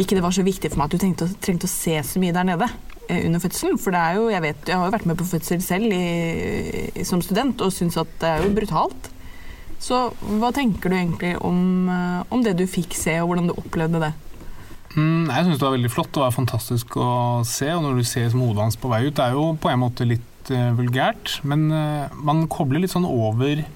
[0.00, 2.20] ikke det var så viktig for meg at du trengte, å- trengte å se så
[2.22, 2.76] mye der nede eh,
[3.18, 3.78] under fødselen.
[3.80, 7.04] For det er jo, jeg vet, jeg har jo vært med på fødsel selv i,
[7.06, 9.10] som student og syns at det er jo brutalt.
[9.80, 10.00] Så
[10.40, 14.02] hva tenker du egentlig om, eh, om det du fikk se, og hvordan du opplevde
[14.02, 14.12] det?
[14.96, 16.20] Mm, jeg syns det var veldig flott.
[16.20, 17.10] Var fantastisk å
[17.48, 17.70] se.
[17.72, 20.08] Og når du ser hodet hans på vei ut, det er jo på en måte
[20.08, 23.68] litt uh, vulgært, men uh, man kobler litt sånn over eh,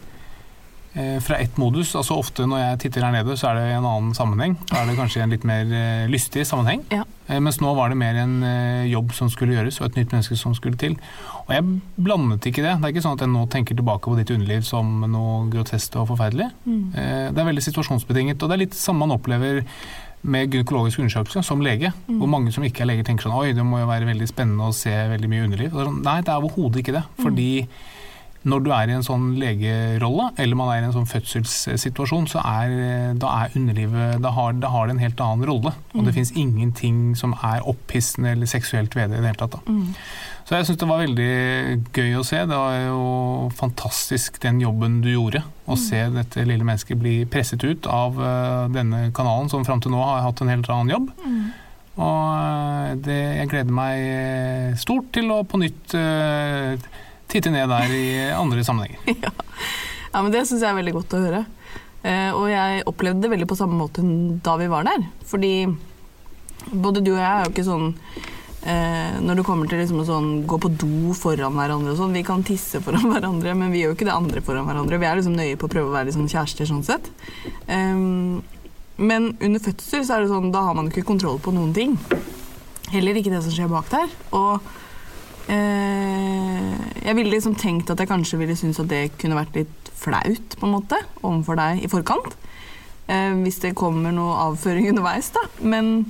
[0.94, 1.94] fra ett modus.
[1.98, 4.54] Altså Ofte når jeg titter her nede, så er det i en annen sammenheng.
[4.70, 6.84] Da er det kanskje en litt mer eh, lystig sammenheng.
[6.94, 7.02] Ja.
[7.26, 10.14] Eh, mens nå var det mer en eh, jobb som skulle gjøres, og et nytt
[10.14, 10.94] menneske som skulle til.
[11.44, 11.66] Og jeg
[11.98, 12.76] blandet ikke det.
[12.78, 15.98] Det er ikke sånn at jeg nå tenker tilbake på ditt underliv som noe grotesk
[16.00, 16.48] og forferdelig.
[16.64, 16.86] Mm.
[16.94, 19.64] Det er veldig situasjonsbetinget, og det er litt samme man opplever
[20.24, 21.90] med gynekologisk undersøkelse som lege.
[22.06, 24.70] Hvor mange som ikke er leger tenker sånn Oi, det må jo være veldig spennende
[24.70, 25.74] å se veldig mye underliv.
[25.74, 27.04] Er sånn, Nei, det er overhodet ikke det.
[27.20, 27.50] Fordi
[28.44, 32.42] når du er i en sånn legerolle, eller man er i en sånn fødselssituasjon, så
[32.44, 35.72] er, da er underlivet Da har, da har det en helt annen rolle.
[35.94, 36.04] Og Mm.
[36.04, 39.56] det fins ingenting som er opphissende eller seksuelt ved det i det hele tatt.
[39.66, 39.94] Mm.
[40.44, 41.28] Så jeg syns det var veldig
[41.96, 42.36] gøy å se.
[42.44, 45.40] Det var jo fantastisk den jobben du gjorde.
[45.66, 49.90] Å se dette lille mennesket bli presset ut av eh, denne kanalen, som fram til
[49.94, 51.08] nå har hatt en helt annen jobb.
[51.94, 56.74] Og eh, det, jeg gleder meg eh, stort til å på nytt eh,
[57.34, 59.02] titte ned der i andre sammenhenger.
[60.14, 61.40] Ja, men Det syns jeg er veldig godt å høre.
[62.06, 64.04] Eh, og jeg opplevde det veldig på samme måte
[64.46, 65.08] da vi var der.
[65.26, 65.66] Fordi
[66.70, 67.88] både du og jeg er jo ikke sånn
[68.62, 72.14] eh, Når det kommer til liksom å sånn, gå på do foran hverandre og sånn
[72.16, 75.00] Vi kan tisse foran hverandre, men vi gjør jo ikke det andre foran hverandre.
[75.02, 77.10] Vi er liksom nøye på å prøve å være liksom kjærester sånn sett.
[77.66, 78.38] Ehm,
[78.96, 81.98] men under fødsel så er det sånn, da har man ikke kontroll på noen ting.
[82.94, 84.12] Heller ikke det som skjer bak der.
[84.38, 84.62] Og
[85.48, 90.56] jeg ville liksom tenkt at jeg kanskje ville synes at det kunne vært litt flaut
[90.58, 92.36] på en måte, overfor deg i forkant.
[93.06, 95.44] Eh, hvis det kommer noe avføring underveis, da.
[95.60, 96.06] Men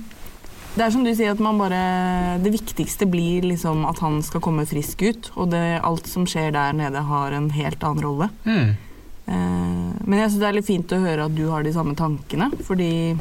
[0.75, 4.43] det er som du sier, at man bare Det viktigste blir liksom at han skal
[4.43, 5.31] komme frisk ut.
[5.35, 8.29] Og det, alt som skjer der nede, har en helt annen rolle.
[8.43, 8.75] Mm.
[9.25, 11.95] Eh, men jeg syns det er litt fint å høre at du har de samme
[11.95, 13.15] tankene, fordi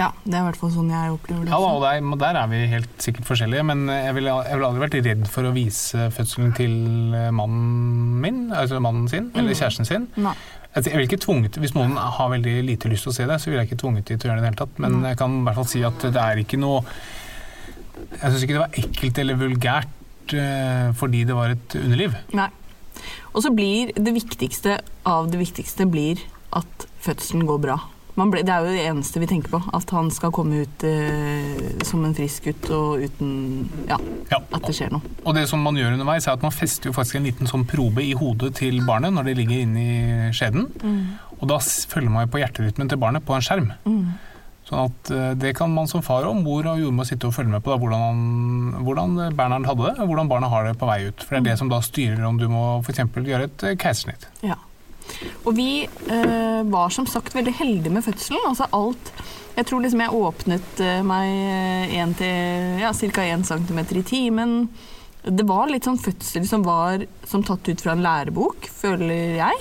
[0.00, 1.52] ja, det er i hvert fall sånn jeg opplever det.
[1.52, 4.96] Ja, og der, der er vi helt sikkert forskjellige, men jeg ville ville aldri vært
[5.04, 6.72] redd for å vise fødselen til
[7.36, 10.08] mannen min, altså mannen sin, eller kjæresten sin.
[10.20, 10.34] Nei.
[10.70, 13.40] Altså, Jeg vil ikke tvunget, Hvis noen har veldig lite lyst til å se det,
[13.42, 14.82] så vil jeg ikke tvunget dem til å gjøre det i det hele tatt.
[14.84, 16.84] Men jeg kan i hvert fall si at det er ikke noe
[18.10, 22.14] Jeg syns ikke det var ekkelt eller vulgært eh, fordi det var et underliv.
[22.38, 22.48] Nei.
[23.34, 26.22] Og så blir det viktigste av det viktigste blir
[26.56, 27.76] at fødselen går bra.
[28.20, 29.60] Man ble, det er jo det eneste vi tenker på.
[29.76, 33.30] At han skal komme ut eh, som en frisk gutt og uten
[33.88, 33.96] ja,
[34.40, 35.14] at det skjer noe.
[35.24, 37.64] Og det som man gjør underveis, er at man fester jo faktisk en liten sånn
[37.70, 39.88] probe i hodet til barnet når det ligger inni
[40.36, 40.68] skjeden.
[41.40, 43.72] Og da følger man jo på hjerterytmen til barnet på en skjerm.
[44.70, 47.52] Sånn at eh, Det kan man som far og mor og jordmor sitte og følge
[47.52, 50.88] med på da, hvordan, han, hvordan Bernhard hadde det, og hvordan barnet har det på
[50.90, 51.24] vei ut.
[51.24, 53.02] For det er det som da styrer om du må f.eks.
[53.16, 54.28] gjøre et eh, keisersnitt.
[54.46, 54.60] Ja.
[55.44, 58.42] Og vi eh, var som sagt veldig heldige med fødselen.
[58.48, 59.12] Altså alt
[59.56, 63.22] Jeg tror liksom jeg åpnet eh, meg eh, en til ja, ca.
[63.26, 64.54] 1 cm i timen.
[65.24, 69.58] Det var litt sånn fødsel som var som tatt ut fra en lærebok, føler jeg.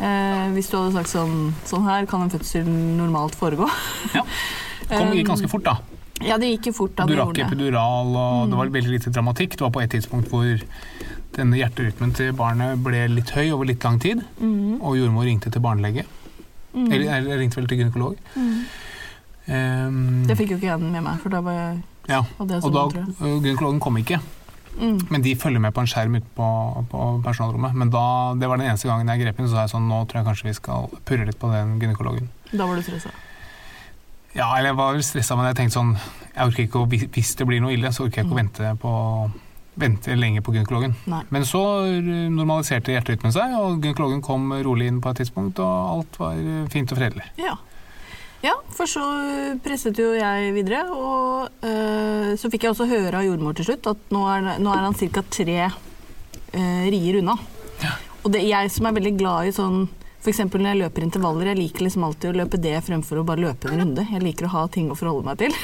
[0.00, 3.68] Eh, hvis du hadde sagt sånn Sånn her kan en fødsel normalt foregå.
[4.12, 5.76] Det kom, gikk ganske fort, da.
[6.20, 8.50] Ja, det gikk jo fort da Du rakk epidural, og Mm.
[8.50, 9.56] det var veldig lite dramatikk.
[9.56, 10.60] Det var på et tidspunkt hvor
[11.36, 14.80] denne hjerterytmen til barnet ble litt høy over litt lang tid, mm.
[14.80, 16.06] og jordmor ringte til barnelege.
[16.72, 16.88] Mm.
[16.88, 18.18] Eller, jeg ringte vel til gynekolog.
[18.34, 18.58] Mm.
[19.50, 22.74] Um, Det fikk jo ikke jeg med meg, for da var jeg ja, hadde og
[22.74, 23.40] da, sånn, jeg.
[23.46, 24.20] gynekologen kom ikke.
[24.78, 25.00] Mm.
[25.10, 26.50] Men de følger med på en skjerm ute på,
[26.90, 27.74] på personalrommet.
[27.76, 28.04] Men da,
[28.38, 30.28] det var den eneste gangen jeg grep inn, så sa jeg sånn, nå tror jeg
[30.30, 32.30] kanskje vi skal purre litt på den gynekologen.
[32.52, 33.12] Da var du stressa.
[34.30, 35.94] Ja, eller jeg var stressa, men jeg tenkte sånn
[36.30, 38.74] jeg orker ikke å, Hvis det blir noe ille, så orker jeg ikke å vente,
[38.80, 38.92] på,
[39.80, 40.94] vente lenge på gynekologen.
[41.10, 41.22] Nei.
[41.34, 41.62] Men så
[42.32, 46.40] normaliserte hjerterytmen seg, og gynekologen kom rolig inn på et tidspunkt, og alt var
[46.72, 47.26] fint og fredelig.
[47.40, 47.56] Ja.
[48.44, 49.04] ja, for så
[49.64, 53.88] presset jo jeg videre, og øh, så fikk jeg også høre av jordmor til slutt
[53.94, 55.24] at nå er, nå er han ca.
[55.32, 57.38] tre øh, rier unna.
[58.20, 59.86] Og det, er jeg som er veldig glad i sånn
[60.20, 60.42] F.eks.
[60.52, 63.70] når jeg løper intervaller, jeg liker liksom alltid å løpe det fremfor å bare løpe
[63.70, 64.04] en runde.
[64.04, 65.54] Jeg liker å ha ting å forholde meg til.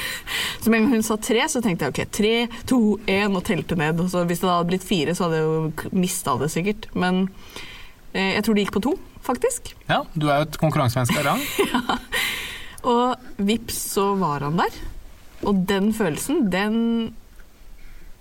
[0.67, 2.31] Så med en gang hun sa tre, så tenkte jeg ok, tre,
[2.67, 4.01] to, én, og telte ned.
[4.03, 6.89] Og så hvis det hadde blitt fire, så hadde jeg jo mista det sikkert.
[6.99, 7.21] Men
[8.11, 9.71] eh, jeg tror det gikk på to, faktisk.
[9.87, 11.47] Ja, du er jo et konkurransemenneske av rang.
[12.91, 14.75] Og vips, så var han der.
[15.47, 16.77] Og den følelsen, den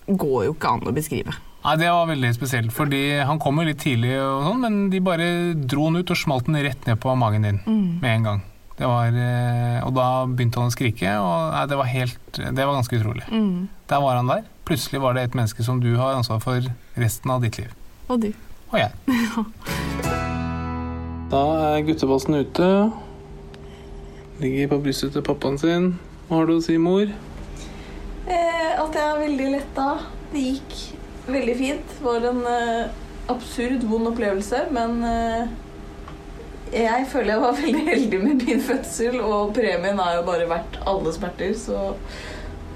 [0.05, 1.33] går jo ikke an å beskrive.
[1.65, 5.01] Nei, Det var veldig spesielt, fordi han kom jo litt tidlig, og sånn, men de
[5.01, 5.29] bare
[5.65, 8.01] dro han ut og smalt den rett ned på magen din Mm.
[8.03, 8.41] med en gang.
[8.75, 12.59] Det var, eh, og da begynte han å skrike, og nei, det var helt Det
[12.59, 13.23] var ganske utrolig.
[13.31, 13.69] Mm.
[13.87, 14.43] Der var han der.
[14.67, 16.67] Plutselig var det et menneske som du har ansvar for
[16.99, 17.71] resten av ditt liv.
[18.09, 18.31] Og du.
[18.73, 18.91] Og jeg.
[21.25, 21.39] Da
[21.73, 22.65] er guttebassen ute.
[24.39, 25.87] Ligger på brystet til pappaen sin.
[26.27, 27.09] Hva har du å si, mor?
[28.29, 29.87] Eh, at jeg er veldig letta.
[30.31, 30.75] Det gikk
[31.31, 31.95] veldig fint.
[31.97, 32.93] Det var en eh,
[33.33, 35.49] absurd vond opplevelse, men eh,
[36.75, 40.79] jeg føler jeg var veldig heldig med min fødsel, og premien har jo bare vært
[40.87, 41.93] alle smerter, så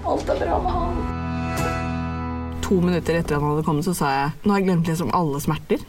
[0.07, 0.99] alt er bra med han.
[2.69, 5.39] To minutter etter han hadde kommet, så sa jeg nå har jeg glemt liksom alle
[5.41, 5.81] smerter.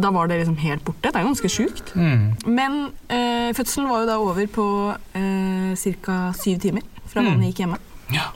[0.00, 1.10] Da var det liksom helt borte.
[1.10, 1.90] Det er ganske sjukt.
[1.98, 2.26] Mm.
[2.48, 2.76] Men
[3.12, 4.66] eh, fødselen var jo da over på
[5.18, 5.72] eh,
[6.04, 6.18] ca.
[6.38, 7.26] syv timer fra Mm.
[7.26, 7.78] mannen gikk hjemme.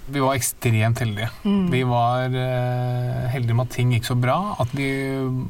[0.06, 1.30] Vi var ekstremt heldige.
[1.44, 1.66] Mm.
[1.72, 4.36] Vi var eh, heldige med at ting gikk så bra.
[4.62, 4.88] At vi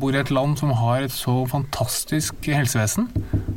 [0.00, 3.10] bor i et land som har et så fantastisk helsevesen.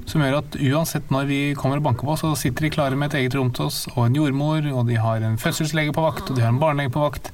[0.07, 3.11] Som gjør at uansett når vi kommer og banker på, så sitter de klare med
[3.11, 6.29] et eget rom til oss, og en jordmor, og de har en fødselslege på vakt,
[6.29, 7.31] og de har en barnelege på vakt.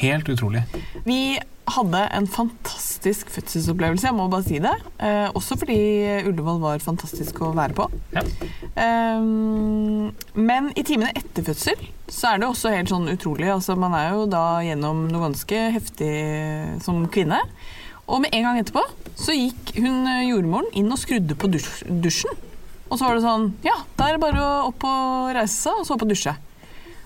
[0.00, 0.64] Helt utrolig.
[1.06, 1.38] Vi
[1.74, 4.72] hadde en fantastisk fødselsopplevelse, jeg må bare si det.
[5.00, 5.78] Eh, også fordi
[6.28, 7.86] Ullevål var fantastisk å være på.
[8.14, 9.28] Eh,
[10.34, 13.48] men i timene etter fødsel så er det også helt sånn utrolig.
[13.54, 16.12] Altså, man er jo da gjennom noe ganske heftig
[16.84, 17.40] som kvinne.
[18.04, 18.82] Og med en gang etterpå
[19.16, 22.34] så gikk hun eh, jordmoren inn og skrudde på dusj, dusjen.
[22.90, 25.80] Og så var det sånn Ja, da er det bare å opp og reise seg,
[25.80, 26.34] og så opp og dusje.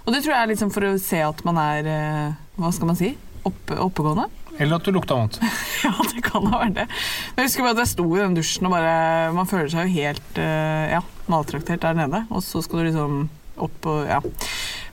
[0.02, 2.90] Og det tror jeg er liksom for å se at man er eh, Hva skal
[2.90, 3.12] man si?
[3.46, 4.26] Opp, oppegående.
[4.58, 5.38] Eller at du lukta vondt.
[5.84, 6.86] Ja, det kan ha vært det.
[7.36, 8.94] Men jeg husker bare at jeg sto i den dusjen og bare
[9.36, 10.98] Man føler seg jo helt eh, ja,
[11.30, 12.24] maltraktert der nede.
[12.34, 13.20] Og så skal du liksom
[13.62, 14.18] opp og Ja.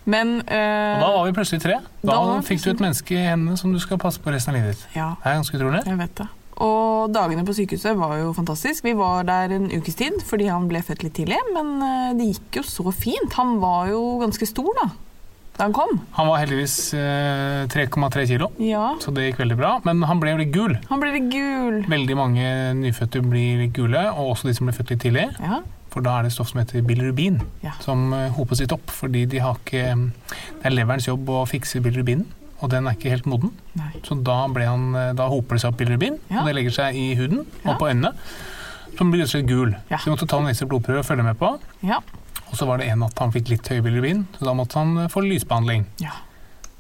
[0.05, 1.79] Men eh, Og da var vi plutselig tre.
[2.05, 4.59] Da, Da fikk du et menneske i hendene som du skal passe på resten av
[4.59, 4.85] livet ditt.
[4.93, 5.15] Ja.
[5.23, 5.81] Det er ganske utrolig.
[5.89, 6.27] Jeg vet det.
[6.65, 8.85] Og dagene på sykehuset var jo fantastisk.
[8.85, 12.29] Vi var der en ukes tid fordi han ble født litt tidlig, men eh, det
[12.35, 13.33] gikk jo så fint.
[13.41, 14.85] Han var jo ganske stor da,
[15.57, 16.01] da han kom.
[16.17, 19.69] Han var heldigvis eh, 3,3 kilo, Ja, så det gikk veldig bra.
[19.87, 20.75] Men han ble litt gul.
[20.89, 21.77] han ble litt gul.
[21.87, 22.49] Veldig mange
[22.81, 25.27] nyfødte blir litt gule, og også de som ble født litt tidlig.
[25.39, 25.61] Ja,
[25.95, 27.71] For da er det stoff som heter bilirubin, Ja.
[27.79, 28.89] som hoper hopes litt opp.
[28.91, 32.25] Fordi de har ikke Det er leverens jobb å fikse bilirubinen,
[32.61, 33.51] og den er ikke helt moden.
[33.75, 33.93] Nei.
[34.03, 37.15] Så da, han, eh, da hoper det seg opp bilirubin, og det legger seg i
[37.15, 38.11] huden og på øynene.
[38.97, 39.75] Som blir rett og slett gul.
[39.89, 39.97] Ja.
[39.97, 41.59] Så vi måtte ta en ekstra blodprøve og følge med på.
[41.83, 41.99] ja,
[42.51, 44.97] Og så var det en natt han fikk litt høy bilirubin, så da måtte han
[45.05, 45.87] eh, få lysbehandling.
[46.03, 46.13] ja.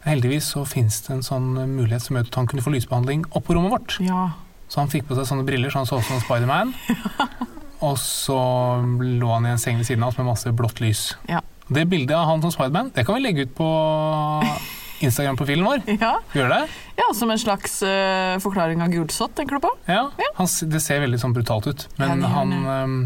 [0.05, 3.23] Heldigvis så finnes det en sånn eh, mulighet som gjør at han kunne få lysbehandling
[3.31, 3.95] oppå på rommet vårt.
[4.05, 4.27] ja.
[4.69, 6.71] Så han fikk på seg sånne briller så han så ut som Spiderman.
[7.85, 8.37] Og så
[9.01, 11.03] lå han i en seng ved siden av oss med masse blått lys.
[11.29, 11.41] Ja.
[11.69, 13.67] Det bildet av han som Spiderman det kan vi legge ut på
[15.05, 15.83] Instagram-profilen vår.
[16.01, 16.59] Ja, Gjør det?
[16.97, 19.71] ja som en slags uh, forklaring av gulsott, tenker du på?
[19.89, 20.07] Ja.
[20.39, 22.61] Han, det ser veldig sånn brutalt ut, men gjør han det.
[22.77, 22.97] øhm,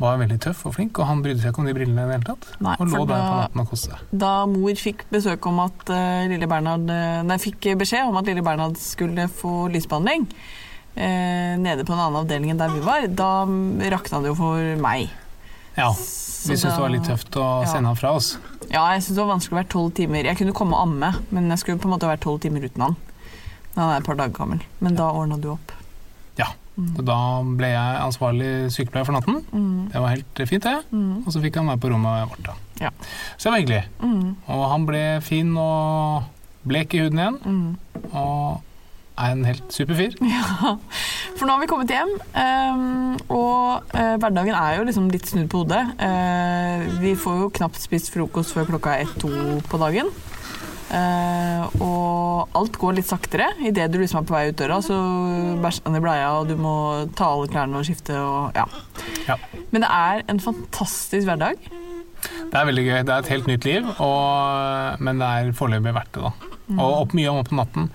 [0.00, 2.16] var veldig tøff og flink, og han brydde seg ikke om de brillene i det
[2.16, 2.48] hele tatt.
[2.64, 4.04] Nei, og lå da, der på natten og koste seg.
[4.24, 8.26] Da mor fikk besøk om at uh, lille Bernhard eh, Nei, fikk beskjed om at
[8.30, 13.06] lille Bernhard skulle få lysbehandling uh, nede på en annen avdeling enn der vi var,
[13.06, 13.30] da
[13.94, 15.12] rakna det jo for meg.
[15.76, 17.68] Ja, vi syntes det var litt tøft å Ja.
[17.70, 18.34] sende han fra oss.
[18.72, 20.26] Ja, jeg syntes det var vanskelig å være tolv timer.
[20.28, 22.82] Jeg kunne komme og amme, men jeg skulle på en måte være tolv timer uten
[22.88, 22.96] han.
[23.76, 24.60] Han er et par dager gammel.
[24.84, 25.72] Men da ordna du opp.
[26.96, 29.42] Så da ble jeg ansvarlig sykepleier for natten.
[29.52, 29.88] Mm.
[29.92, 30.78] Det var helt fint, det.
[30.90, 31.22] Mm.
[31.26, 32.54] Og så fikk han være på rommet vårt, da.
[32.80, 32.90] Ja.
[33.36, 33.82] Så det var hyggelig.
[34.00, 34.28] Mm.
[34.48, 36.22] Og han ble fin og
[36.64, 38.12] blek i huden igjen, Mm.
[38.14, 38.62] og
[39.18, 40.14] er en helt super fyr.
[40.32, 40.76] Ja,
[41.36, 45.50] for nå har vi kommet hjem, ehm, og eh, hverdagen er jo liksom litt snudd
[45.52, 45.82] på hodet.
[46.00, 49.28] Eh, vi får jo knapt spist frokost før klokka er ett-to
[49.68, 50.08] på dagen.
[50.92, 53.48] Eh, og alt går litt saktere.
[53.64, 54.96] Idet du liksom er på vei ut døra, så
[55.62, 56.74] bæsjer han i bleia, og du må
[57.16, 58.66] ta alle klærne og skifte og ja.
[59.28, 59.38] Ja.
[59.72, 61.60] Men det er en fantastisk hverdag.
[62.52, 62.96] Det er veldig gøy.
[63.08, 66.50] Det er et helt nytt liv, og, men det er foreløpig verdt det, da.
[66.72, 66.78] Mm.
[66.78, 67.88] Og opp mye om opp på natten.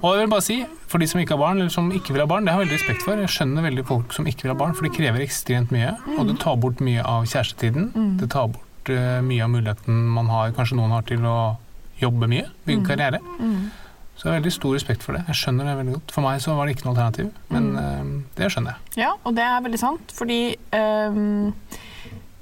[0.00, 0.56] Og jeg vil bare si,
[0.90, 2.68] for de som ikke har barn, eller som ikke vil ha barn, det har jeg
[2.68, 3.20] veldig respekt for.
[3.20, 5.92] Jeg skjønner veldig folk som ikke vil ha barn, for det krever ekstremt mye.
[6.16, 7.90] Og det tar bort mye av kjærestetiden.
[7.94, 8.14] Mm.
[8.22, 11.36] Det tar bort eh, mye av muligheten man har, kanskje noen har til å
[12.06, 12.86] jobbe mye, bygge Mm.
[12.88, 13.20] karriere.
[13.40, 13.70] Mm.
[14.14, 15.24] Så jeg har veldig stor respekt for det.
[15.26, 16.12] Jeg skjønner det veldig godt.
[16.14, 17.78] For meg så var det ikke noe alternativ, men Mm.
[17.80, 19.02] uh, det skjønner jeg.
[19.02, 21.52] Ja, og det er veldig sant, fordi um,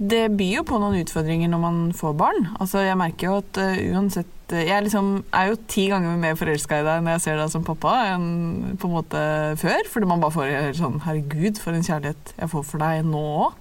[0.03, 2.49] det byr jo på noen utfordringer når man får barn.
[2.61, 6.35] Altså, jeg merker jo at uh, uansett eh, Jeg liksom er jo ti ganger mer
[6.37, 9.23] forelska i deg når jeg ser deg som pappa, enn på en måte
[9.63, 9.87] før.
[9.89, 13.53] Fordi man bare får sånn Herregud, for en kjærlighet jeg får for deg nå òg.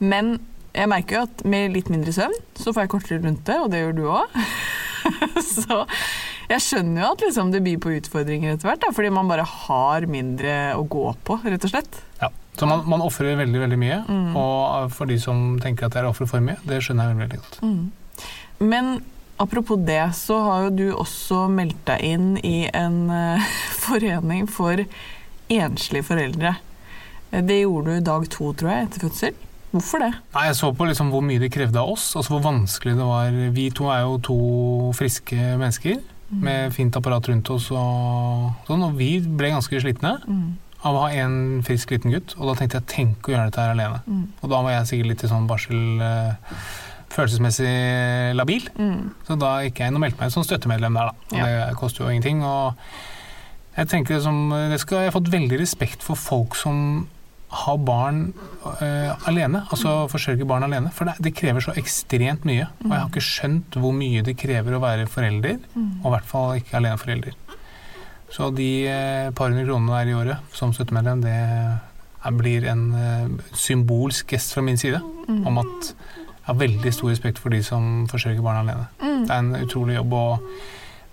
[0.00, 0.38] Men
[0.74, 3.82] jeg merker jo at med litt mindre søvn, så får jeg kortere lunte, og det
[3.84, 4.38] gjør du òg.
[5.54, 5.84] så
[6.50, 9.46] jeg skjønner jo at liksom, det byr på utfordringer etter hvert, da, fordi man bare
[9.48, 12.00] har mindre å gå på, rett og slett.
[12.20, 12.30] Ja.
[12.54, 13.96] Så man, man ofrer veldig, veldig mye.
[14.06, 14.36] Mm.
[14.38, 17.16] Og for de som tenker at det er å ofre for mye, det skjønner jeg
[17.18, 17.56] veldig, veldig godt.
[17.64, 18.68] Mm.
[18.70, 18.90] Men
[19.42, 23.48] apropos det, så har jo du også meldt deg inn i en eh,
[23.86, 24.84] forening for
[25.50, 26.54] enslige foreldre.
[27.32, 29.42] Eh, Det gjorde du dag to, tror jeg, etter fødsel.
[29.74, 30.12] Hvorfor det?
[30.36, 33.06] Nei, Jeg så på liksom hvor mye det krevde av oss, altså hvor vanskelig det
[33.08, 33.30] var.
[33.56, 34.36] Vi to er jo to
[34.94, 35.98] friske mennesker
[36.34, 40.56] med fint apparat rundt oss, og, sånn, og vi ble ganske slitne Mm.
[40.84, 42.34] av å ha en frisk liten gutt.
[42.38, 44.00] Og da tenkte jeg tenk å gjøre dette her alene.
[44.06, 44.24] Mm.
[44.42, 46.34] Og da var jeg sikkert litt i sånn barsel eh,
[47.14, 48.66] følelsesmessig labil.
[48.78, 49.10] Mm.
[49.26, 51.14] Så da gikk jeg inn og meldte meg som støttemedlem der, da.
[51.32, 51.66] Og Ja.
[51.68, 52.42] det koster jo ingenting.
[52.44, 52.74] Og
[53.76, 57.06] jeg tenker liksom, det skal, jeg har fått veldig respekt for folk som
[57.54, 58.20] ha barn
[58.64, 60.90] uh, alene, altså forsørge barn alene.
[60.94, 62.68] For det, det krever så ekstremt mye.
[62.84, 66.30] Og jeg har ikke skjønt hvor mye det krever å være forelder, og i hvert
[66.30, 67.38] fall ikke aleneforelder.
[68.34, 72.86] Så de uh, par hundre kronene der i året som støttemedlem, det er, blir en
[72.96, 75.92] uh, symbolsk gest fra min side om at
[76.44, 78.88] jeg har veldig stor respekt for de som forsørger barn alene.
[79.00, 79.20] Mm.
[79.24, 80.12] Det er en utrolig jobb.
[80.12, 80.48] og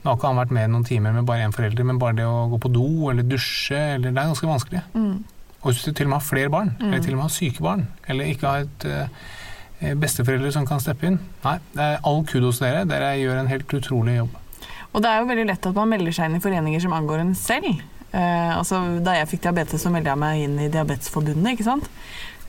[0.01, 2.25] nå har ikke han vært med noen timer med bare én forelder, men bare det
[2.25, 4.81] å gå på do eller dusje, eller det er ganske vanskelig.
[4.97, 5.19] Mm.
[5.61, 7.63] Og hvis du til og med har flere barn, eller til og med har syke
[7.63, 12.23] barn, eller ikke har et eh, besteforeldre som kan steppe inn Nei, det er all
[12.29, 12.85] kudos dere.
[12.89, 14.37] Dere gjør en helt utrolig jobb.
[14.91, 17.23] Og det er jo veldig lett at man melder seg inn i foreninger som angår
[17.23, 17.69] en selv.
[18.11, 21.87] Eh, altså, da jeg fikk diabetes, så meldte jeg meg inn i Diabetesforbundet, ikke sant.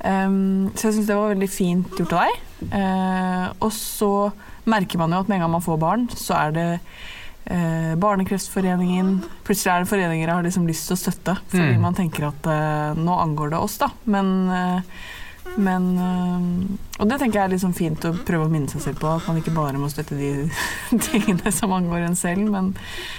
[0.02, 2.40] Um, så jeg syns det var veldig fint gjort av deg.
[2.72, 4.12] Uh, og så
[4.66, 6.66] merker man jo at med en gang man får barn, så er det
[7.46, 11.80] eh, Barnekreftforeningen Plutselig er det foreninger jeg har liksom lyst til å støtte, fordi Mm.
[11.80, 13.90] man tenker at eh, nå angår det oss, da.
[14.04, 14.80] Men, eh,
[15.58, 19.00] men eh, Og det tenker jeg er liksom fint å prøve å minne seg selv
[19.02, 20.48] på, at man ikke bare må støtte de
[21.08, 22.46] tingene som angår en selv.
[22.48, 22.70] Men,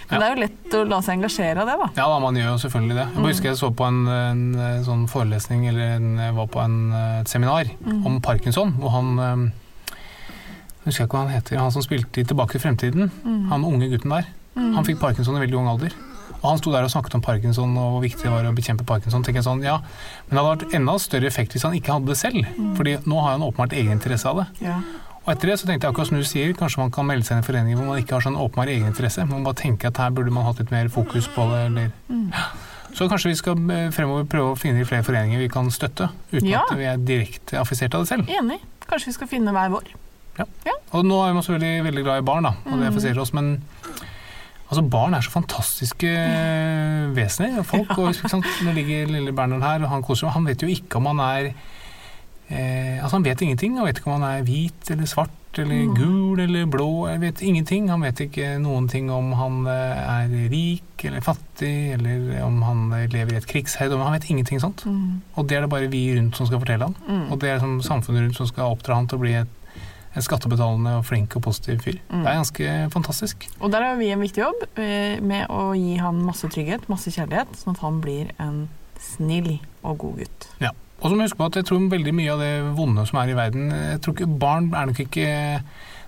[0.09, 1.89] men det er jo lett å la seg engasjere av det, da.
[1.99, 3.07] Ja da, man gjør jo selvfølgelig det.
[3.11, 3.27] Jeg mm.
[3.27, 6.79] husker jeg så på en, en, eh, sånn forelesning, eller en, jeg var på en,
[6.93, 8.05] eh, et seminar Mm.
[8.07, 9.51] om parkinson, hvor han
[10.83, 13.49] eh, jeg husker ikke hva han heter, han som spilte i Tilbake til fremtiden, Mm.
[13.49, 14.25] han unge gutten der.
[14.55, 14.73] Mm.
[14.75, 15.93] Han fikk parkinson i veldig ung alder.
[16.43, 18.83] Og han sto der og snakket om parkinson og hvor viktig det var å bekjempe
[18.85, 19.23] parkinson.
[19.23, 19.77] tenker jeg sånn, ja,
[20.29, 22.43] Men det hadde vært enda større effekt hvis han ikke hadde det selv.
[22.59, 22.75] Mm.
[22.75, 24.47] Fordi nå har han åpenbart egeninteresse av det.
[24.67, 24.81] Ja.
[25.25, 27.37] Og etter det så tenkte jeg akkurat som du sier, kanskje man kan melde seg
[27.37, 29.23] inn i foreninger hvor man ikke har sånn åpenbar egeninteresse.
[29.25, 31.65] Man bare tenker at her burde man hatt litt mer fokus på det.
[31.71, 31.91] Eller.
[32.11, 32.33] Mm.
[32.93, 36.45] Så kanskje vi skal eh, fremover prøve å finne flere foreninger vi kan støtte, uten
[36.51, 36.61] Ja.
[36.69, 38.27] at vi er direkte affisert av det selv.
[38.27, 38.59] Enig.
[38.85, 39.83] Kanskje vi skal finne hver vår.
[40.93, 42.99] Og nå er man selvfølgelig veldig glad i barn, da, og det Mm.
[42.99, 43.61] til oss, men
[44.69, 46.09] altså, barn er så fantastiske
[47.15, 47.59] vesener.
[47.59, 48.45] og Folk, og, sant?
[48.65, 50.33] Nå ligger lille Bernhard her, og han koser seg.
[50.37, 51.53] Han vet jo ikke om han er
[52.49, 53.77] eh, Altså, han vet ingenting.
[53.77, 55.95] Han vet ikke om han er hvit eller svart eller Mm.
[55.95, 57.07] gul eller blå.
[57.09, 57.89] Han vet ingenting.
[57.89, 62.89] Han vet ikke noen ting om han eh, er rik eller fattig, eller om han
[63.09, 63.97] lever i et krigsherred.
[64.01, 64.83] Han vet ingenting sånt.
[64.85, 65.21] Mm.
[65.37, 66.95] Og det er det bare vi rundt som skal fortelle han.
[67.07, 67.31] Mm.
[67.31, 69.47] Og det er liksom samfunnet rundt som skal oppdra han til å bli et,
[70.13, 71.97] en skattebetalende og flink og positiv fyr.
[72.09, 72.21] Mm.
[72.21, 73.47] Det er ganske fantastisk.
[73.59, 77.13] Og der har vi en viktig jobb eh, med å gi han masse trygghet, masse
[77.13, 78.67] kjærlighet, sånn at han blir en
[79.01, 80.49] snill og god gutt.
[80.63, 80.71] Ja.
[81.01, 83.17] Og så må vi huske på at jeg tror veldig mye av det vonde som
[83.19, 85.25] er i verden Jeg tror ikke Barn er nok ikke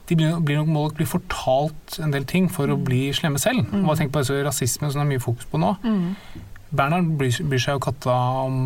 [0.05, 3.41] de blir, blir nok, må nok bli fortalt en del ting for å bli slemme
[3.41, 3.65] selv.
[3.71, 3.87] Mm.
[3.87, 5.73] Bare tenk på rasisme som det er mye fokus på nå.
[5.81, 6.43] Mm.
[6.75, 8.59] Bernhard bryr, bryr seg jo katta om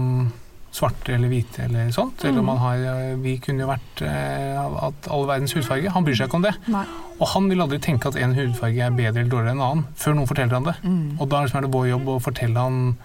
[0.72, 2.24] svarte eller hvite eller sånt.
[2.24, 2.58] Eller om Mm.
[2.58, 5.90] han har Vi kunne jo vært eh, at all verdens hudfarge.
[5.90, 6.54] Han bryr seg ikke om det.
[6.68, 6.86] Nei.
[7.20, 9.86] Og han vil aldri tenke at en hudfarge er bedre eller dårligere enn en annen,
[9.96, 10.76] før noen forteller han det.
[10.84, 11.18] Mm.
[11.20, 12.96] Og da er det, det vår jobb å fortelle han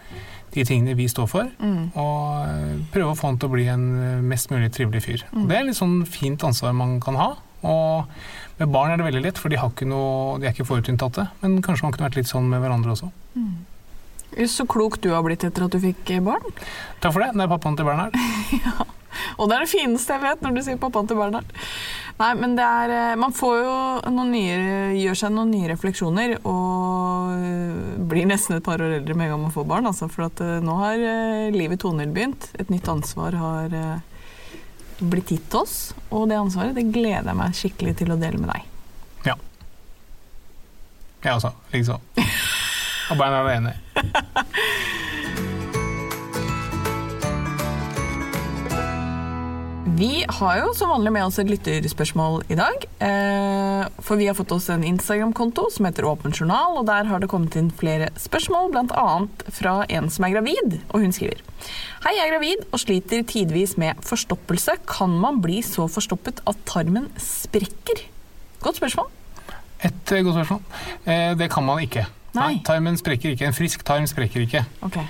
[0.54, 1.90] de tingene vi står for, Mm.
[1.96, 5.24] og eh, prøve å få han til å bli en eh, mest mulig trivelig fyr.
[5.34, 5.48] Mm.
[5.48, 7.34] Det er litt sånn fint ansvar man kan ha.
[7.64, 8.04] Og
[8.60, 11.26] med barn er det veldig lett, for de, har ikke noe, de er ikke forutinntatte.
[11.42, 13.10] Men kanskje man kunne vært litt sånn med hverandre også.
[14.50, 16.44] Så klok du har blitt etter at du fikk eh, barn.
[17.02, 17.32] Takk for det.
[17.36, 18.16] Det er pappaen til Bernhard.
[19.38, 21.52] Og det er det fineste jeg vet, når du sier pappaen til Bernhard.
[22.18, 23.76] Nei, men det er eh, Man får jo
[24.14, 24.56] noen nye,
[24.98, 29.36] gjør seg noen nye refleksjoner, og eh, blir nesten et par år eldre med en
[29.36, 29.90] gang man får barn.
[29.90, 31.06] Altså, for at nå har
[31.54, 32.50] livet Tonhild begynt.
[32.58, 33.78] Et nytt ansvar har
[34.98, 35.78] blitt gitt til oss.
[36.10, 38.66] Og det ansvaret det gleder jeg meg skikkelig til å dele med deg.
[39.30, 39.38] Ja.
[41.22, 41.54] Jeg også.
[41.74, 42.02] Likeså.
[43.10, 43.74] Og Bernhard er enig.
[49.94, 52.86] Vi har jo som vanlig med oss et lytterspørsmål i dag.
[53.04, 57.22] Eh, for vi har fått oss en Instagram-konto som heter Åpen journal, og der har
[57.22, 59.04] det kommet inn flere spørsmål, bl.a.
[59.54, 60.80] fra en som er gravid.
[60.90, 61.44] Og hun skriver
[62.02, 64.80] Hei, jeg er gravid og sliter tidvis med forstoppelse.
[64.90, 68.02] Kan man bli så forstoppet at tarmen sprekker?
[68.64, 69.12] Godt spørsmål.
[69.84, 70.62] Et eh, godt spørsmål.
[71.06, 72.08] Eh, det kan man ikke.
[72.34, 72.54] Nei.
[72.66, 73.48] Tarmen sprekker ikke.
[73.48, 74.64] En frisk tarm sprekker ikke.
[74.86, 75.06] Okay.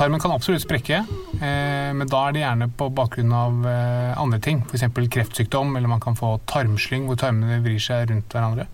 [0.00, 1.02] Tarmen kan absolutt sprekke,
[1.44, 4.62] eh, men da er det gjerne på bakgrunn av eh, andre ting.
[4.64, 4.86] F.eks.
[5.12, 8.64] kreftsykdom, eller man kan få tarmslyng hvor tarmene vrir seg rundt hverandre.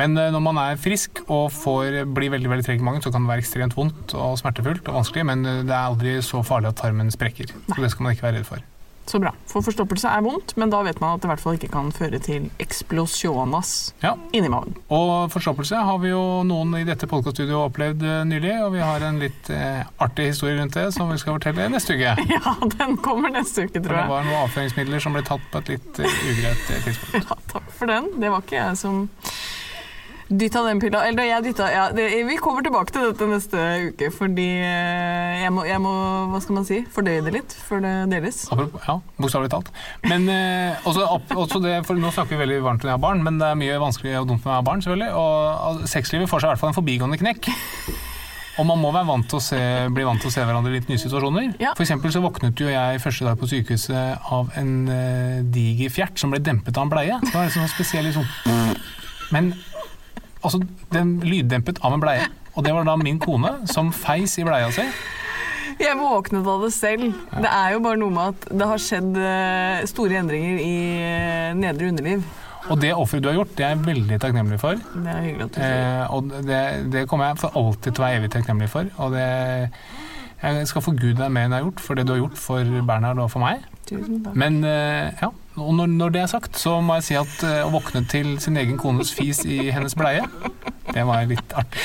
[0.00, 3.12] Men eh, når man er frisk og får blir veldig veldig treg i magen, så
[3.12, 6.40] kan det være ekstremt vondt og smertefullt og vanskelig, men eh, det er aldri så
[6.46, 7.52] farlig at tarmen sprekker.
[7.74, 8.64] Så det skal man ikke være redd for.
[9.06, 9.30] Så bra.
[9.46, 11.92] For forstoppelse er vondt, men da vet man at det i hvert fall ikke kan
[11.94, 14.16] føre til eksplosjonas Ja.
[14.34, 14.74] inni magen.
[14.90, 19.04] Og forstoppelse har vi jo noen i dette podkaststudioet opplevd eh, nylig, og vi har
[19.06, 22.16] en litt eh, artig historie rundt det som vi skal fortelle neste uke.
[22.36, 25.62] Ja, den kommer neste uke, For tror det var noen avføringsmidler som ble tatt på
[25.62, 27.14] et litt eh, ugreit eh, tidspunkt.
[27.30, 28.10] Ja, takk for den.
[28.20, 29.06] Det var ikke jeg som
[30.26, 34.08] Dytta den pilla Eller jeg dytta ja, det, Vi kommer tilbake til dette neste uke,
[34.14, 35.92] fordi eh, jeg må, jeg må
[36.32, 38.40] hva skal man si, fordøye det litt før det deles.
[38.50, 39.70] Ja, bokstavelig talt.
[40.06, 41.06] Men eh, også,
[41.36, 43.60] også det, for Nå snakker vi veldig varmt om jeg har barn, men det er
[43.60, 44.82] mye vanskelig og dumt med å ha barn.
[44.82, 47.50] selvfølgelig, og Sexlivet får seg i hvert fall en forbigående knekk.
[48.56, 49.60] Og man må være vant til å se,
[49.92, 51.54] bli vant til å se hverandre i litt nye situasjoner.
[51.68, 56.20] For eksempel så våknet jo jeg første dag på sykehuset av en uh, diger fjert
[56.20, 57.18] som ble dempet av en bleie.
[57.22, 58.26] Det var liksom spesiell liksom
[59.34, 59.52] Men
[60.46, 60.62] altså,
[60.94, 62.26] den lyddempet av en bleie.
[62.56, 64.86] Og det var da min kone som feis i bleia si.
[65.76, 67.10] Jeg våknet av det selv.
[67.36, 71.50] Det er jo bare noe med at det har skjedd eh, store endringer i eh,
[71.58, 72.24] nedre underliv.
[72.72, 74.80] Og det offeret du har gjort, det er jeg veldig takknemlig for.
[74.80, 75.84] Det er hyggelig at du sier.
[75.84, 76.62] Eh, og det,
[76.94, 78.88] det kommer jeg for alltid til å være evig takknemlig for.
[79.04, 79.26] Og det,
[80.42, 82.72] jeg skal forgude deg mer enn jeg har gjort, for det du har gjort for
[82.88, 83.66] Bernhard og for meg.
[83.86, 84.38] Tusen takk.
[84.38, 87.62] Men eh, ja, og når, når det er sagt, så må jeg si at eh,
[87.64, 90.24] å våkne til sin egen kones fis i hennes bleie,
[90.92, 91.82] det var litt artig.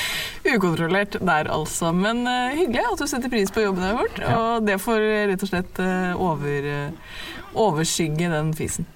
[0.52, 1.92] Ukontrollert der, altså.
[1.96, 4.20] Men uh, hyggelig at du setter pris på jobben du har gjort.
[4.36, 7.22] Og det får rett og slett uh, over, uh,
[7.66, 8.88] overskygge den fisen.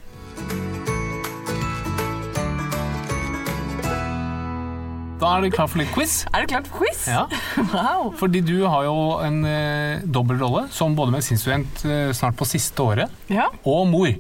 [5.17, 6.19] Da er det klar for litt quiz.
[6.29, 7.07] Er det klart for quiz?
[7.09, 7.25] Ja.
[7.77, 8.11] Wow.
[8.21, 13.13] Fordi du har jo en eh, dobbeltrolle som både medisinstudent eh, snart på siste året,
[13.33, 13.49] Ja.
[13.65, 14.13] og mor.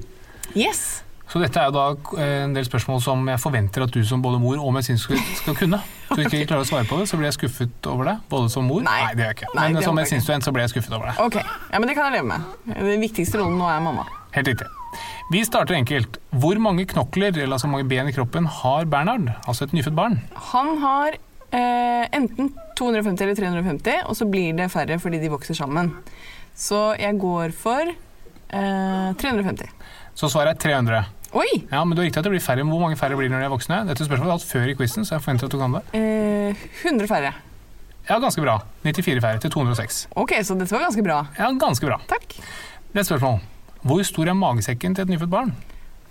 [0.55, 1.03] Yes.
[1.27, 1.87] Så dette er jo da
[2.23, 5.57] eh, en del spørsmål som jeg forventer at du som både mor og medisinstudent skal
[5.59, 5.81] kunne.
[6.07, 8.21] Så hvis du ikke klarer å svare på det, så blir jeg skuffet over deg,
[8.31, 9.51] både som mor Nei, det gjør jeg ikke.
[9.59, 11.19] Nei, Men som medisinstudent så blir jeg skuffet over deg.
[11.27, 12.79] Ok, ja, men det kan jeg leve med.
[12.79, 14.07] Den viktigste rollen nå er mamma.
[14.37, 14.71] Helt riktig.
[15.35, 16.21] Vi starter enkelt.
[16.31, 20.21] Hvor mange knokler, eller altså mange ben i kroppen, har Bernhard, altså et nyfødt barn?
[20.53, 21.19] Han har
[21.51, 25.91] eh, enten 250 eller 350, og så blir det færre fordi de vokser sammen.
[26.55, 29.75] Så jeg går for eh, 350.
[30.17, 31.03] Så svaret er 300.
[31.37, 31.49] Oi!
[31.69, 32.65] Ja, men du har riktig at det blir færre.
[32.65, 33.81] Hvor mange færre blir det når de er voksne?
[33.89, 35.83] Dette spørsmålet jeg hatt før i quizen, så jeg forventer at du kan det.
[35.99, 37.33] Eh, 100 færre.
[38.07, 38.55] Ja, ganske bra.
[38.87, 39.99] 94 færre til 206.
[40.17, 41.19] Ok, så dette var ganske bra.
[41.37, 41.99] Ja, ganske bra.
[42.09, 42.39] Takk.
[42.97, 43.43] Neste spørsmål.
[43.87, 45.53] Hvor stor er magesekken til et nyfødt barn?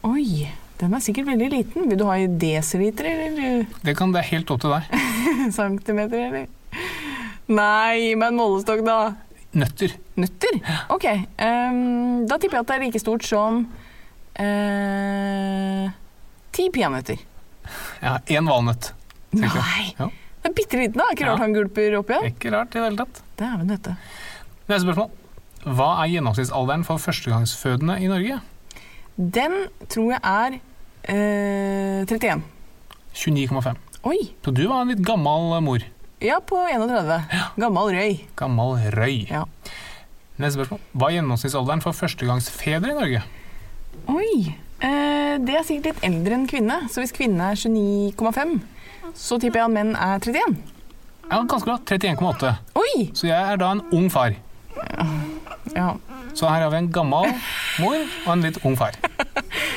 [0.05, 0.45] Oi,
[0.79, 1.87] den er sikkert veldig liten.
[1.89, 4.91] Vil du ha i desiliter eller Det kan det er helt opp til deg.
[5.57, 6.45] centimeter, eller?
[7.49, 8.99] Nei, gi meg en målestokk, da.
[9.55, 9.95] Nøtter.
[10.19, 10.59] Nøtter?
[10.93, 11.07] Ok,
[11.39, 13.63] Um, da tipper jeg at det er like stort som
[14.39, 15.89] eh,
[16.55, 17.19] ti peanøtter.
[18.03, 18.91] Ja, én valnøtt.
[19.35, 19.93] Nei.
[19.99, 20.07] Ja.
[20.45, 21.07] Det er bitte liten, da.
[21.11, 21.43] Ikke rart Ja.
[21.43, 23.21] han gulper oppi igjen Ikke rart i det hele tatt.
[23.39, 23.95] Dæven døtte.
[24.69, 25.09] Neste spørsmål.
[25.65, 28.37] Hva er gjennomsnittsalderen for førstegangsfødende i Norge?
[29.17, 29.55] Den
[29.89, 30.59] tror jeg er
[31.09, 32.43] eh, 31.
[33.15, 33.75] 29,5.
[34.05, 34.19] Oi.
[34.45, 35.81] Så du var en litt gammel mor.
[36.21, 37.25] Ja, på 31.
[37.57, 38.19] Gammel røy.
[38.37, 39.25] Gammal røy.
[40.37, 40.79] Neste spørsmål.
[40.93, 43.23] Hva er gjennomsnittsalderen for førstegangsfedre i Norge?
[44.11, 44.55] Oi.
[44.83, 48.57] Eh, det er sikkert litt eldre enn kvinne, så hvis kvinne er 29,5,
[49.17, 50.57] så tipper jeg at menn er 31.
[51.31, 51.77] Ja, ganske bra.
[51.89, 52.51] 31,8.
[52.77, 53.07] Oi!
[53.17, 54.35] Så jeg er da en ung far.
[55.75, 55.95] Ja.
[56.35, 57.31] Så her har vi en gammel
[57.81, 58.97] mor og en litt ung far.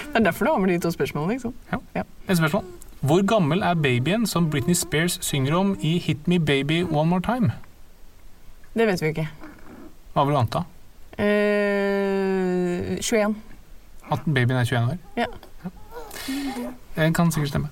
[0.08, 1.54] Det er derfor du har med de to spørsmålene, liksom.
[1.94, 2.04] Ja.
[2.26, 2.64] Neste spørsmål.
[3.00, 7.22] Hvor gammel er babyen som Britney Spears synger om i Hit Me Baby One More
[7.22, 7.52] Time?
[8.74, 9.28] Det vet vi ikke.
[10.14, 10.64] Hva vil du anta?
[11.18, 13.36] Eh, 21.
[14.10, 14.96] At babyen er 21 år?
[15.16, 15.26] Ja.
[16.96, 17.68] Det kan sikkert stemme.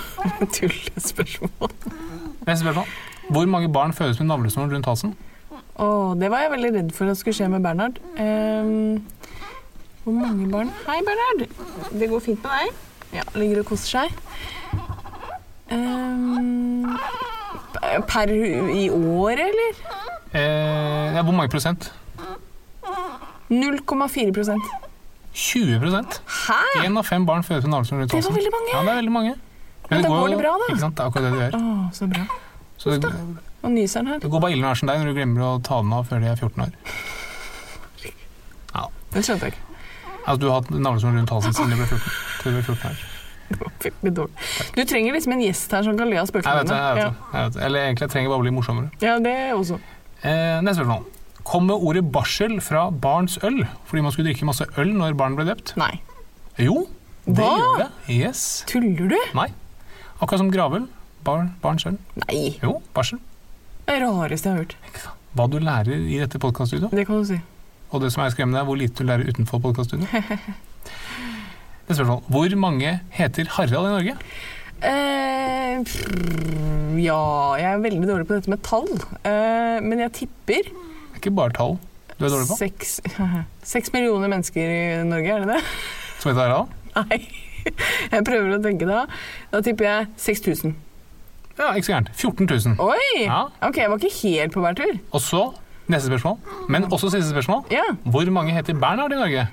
[0.54, 1.70] Tullespørsmål.
[2.46, 2.86] Neste spørsmål.
[3.30, 5.16] Hvor mange barn fødes med navlesnor rundt halsen?
[5.76, 7.96] Åh, det var jeg veldig redd for at skulle skje med Bernhard.
[8.20, 9.06] Um,
[10.04, 10.70] hvor mange barn?
[10.86, 11.48] Hei, Bernhard.
[12.00, 12.74] Det går fint med deg?
[13.14, 14.08] Ja, ligger og koser seg.
[15.70, 16.98] Um,
[18.08, 19.80] per i år, eller?
[20.34, 21.92] Eh, ja, hvor mange prosent?
[23.50, 24.89] 0,4 prosent.
[25.34, 26.20] 20 prosent.
[26.48, 26.58] Hæ?
[26.86, 28.34] Én av fem barn fødes med navlesnor rundt Det var halsen.
[28.40, 28.70] veldig mange.
[28.74, 29.34] Ja, det er veldig mange.
[29.90, 30.66] Men da går det bra, da.
[30.72, 30.96] Ikke sant?
[30.96, 31.54] Det er akkurat det du gjør.
[31.60, 32.26] Oh, så bra.
[32.80, 33.10] Så det,
[33.62, 34.18] og nyser her.
[34.22, 36.26] det går bare ille med deg når du glemmer å ta den av før de
[36.30, 36.70] er 14 år.
[38.74, 38.84] Ja.
[39.12, 39.66] Det skjønte jeg ikke.
[40.26, 42.12] Altså, du har hatt navlesnor rundt halsen siden du ble 14,
[42.42, 43.06] til du ble 14 år.
[43.50, 44.26] Det.
[44.76, 46.94] Du trenger liksom en gjest her som kan le av Jeg vet spøkelsene det, jeg
[46.94, 47.10] vet dine.
[47.10, 47.38] det.
[47.38, 47.62] Jeg vet det.
[47.66, 48.90] Eller egentlig, jeg trenger bare å bli morsommere.
[49.02, 49.08] Ja.
[49.08, 49.78] ja, det også.
[50.22, 51.02] Eh, neste spørsmål.
[51.46, 55.46] Kommer ordet barsel fra barns øl fordi man skulle drikke masse øl når barn ble
[55.48, 55.72] drept?
[55.80, 56.00] Nei.
[56.60, 56.86] Jo,
[57.26, 57.50] det Hva?
[57.56, 57.88] gjør det.
[58.12, 58.42] Yes.
[58.68, 59.16] Tuller du?
[59.38, 59.48] Nei.
[60.20, 60.86] Akkurat som gravøl.
[61.24, 61.96] Bar, barns øl.
[62.26, 62.58] Nei.
[62.62, 63.18] Jo, barsel.
[63.86, 65.08] Det er rareste jeg har hørt.
[65.36, 67.40] Hva du lærer i dette podkaststudioet, Det kan du si.
[67.90, 70.10] og det som er skremmende, er hvor lite du lærer utenfor podkaststudioet.
[71.88, 72.22] Neste spørsmål.
[72.30, 74.16] Hvor mange heter Harald i Norge?
[74.80, 76.04] Eh, pff,
[77.02, 77.18] ja,
[77.60, 78.88] jeg er veldig dårlig på dette med tall.
[79.26, 80.70] Eh, men jeg tipper er
[81.20, 81.78] ikke bare tall
[82.20, 82.56] du er dårlig på.
[82.60, 82.98] seks,
[83.74, 85.62] seks millioner mennesker i Norge, er det det?
[86.20, 86.74] Som heter Harald?
[86.98, 87.20] Nei.
[88.10, 89.04] Jeg prøver å tenke da.
[89.52, 90.74] Da tipper jeg 6000.
[91.60, 92.10] Ja, ikke så gærent.
[92.16, 92.76] 14 000.
[92.80, 93.24] Oi!
[93.26, 93.40] Ja.
[93.64, 94.92] Ok, jeg var ikke helt på hver tur.
[95.12, 95.42] Og så
[95.90, 96.36] neste spørsmål,
[96.72, 97.64] men også siste spørsmål.
[97.72, 97.84] Ja.
[98.04, 99.46] Hvor mange heter Bernhard i Norge?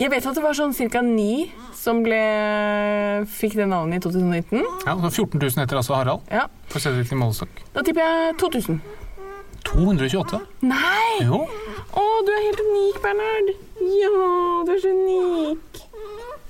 [0.00, 1.02] Jeg vet at det var sånn ca.
[1.04, 2.20] ni som ble,
[3.28, 4.62] fikk det navnet i 2019.
[4.86, 6.24] Ja, så 14 000 heter altså Harald.
[6.32, 6.46] Ja.
[6.72, 7.60] For å sette det i målestokk.
[7.74, 8.80] Da tipper jeg 2000.
[9.64, 10.40] 228.
[10.62, 11.20] Nei!
[11.26, 11.42] Jo.
[11.90, 13.52] Å, du er helt unik, Bernhard.
[13.80, 14.10] Ja,
[14.66, 15.80] du er så unik.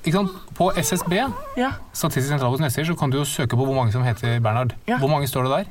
[0.01, 0.37] Ikke sant?
[0.57, 1.13] På SSB,
[1.61, 1.73] Ja.
[1.93, 4.73] Statistisk sentralbos nettsider, så kan du jo søke på hvor mange som heter Bernhard.
[4.89, 5.65] Hvor mange står det der?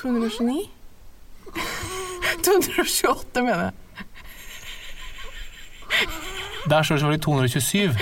[0.00, 0.66] 229?
[2.44, 3.72] 228, mener jeg.
[6.70, 7.94] Der står det selvfølgelig 227,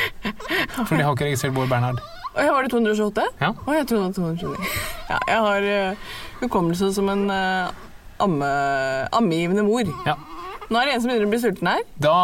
[0.86, 1.98] for de har ikke registrert Bård Bernhard.
[2.36, 3.24] Ja, var det 228?
[3.40, 3.50] Ja.
[3.66, 4.68] Å, jeg trodde det var 229.
[5.10, 7.68] Ja, jeg har uh, hukommelse som en uh,
[8.24, 8.48] amme,
[9.12, 9.88] ammegivende mor.
[10.06, 10.16] Ja.
[10.72, 11.82] Nå er det en som begynner å bli sulten her.
[12.00, 12.16] Da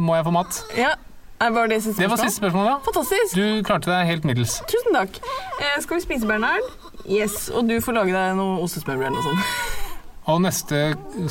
[0.00, 0.62] må jeg få mat.
[0.78, 0.94] Ja,
[1.42, 2.74] Eh, Var det siste Det var siste spørsmål, ja.
[2.86, 3.34] Fantastisk.
[3.34, 4.60] Du klarte deg helt middels.
[4.70, 5.16] Tusen takk.
[5.60, 6.62] Eh, skal vi spise, Bernhard?
[7.10, 9.82] Yes, og du får lage deg noe ostesmørbrød eller noe sånt.
[10.30, 10.78] Og neste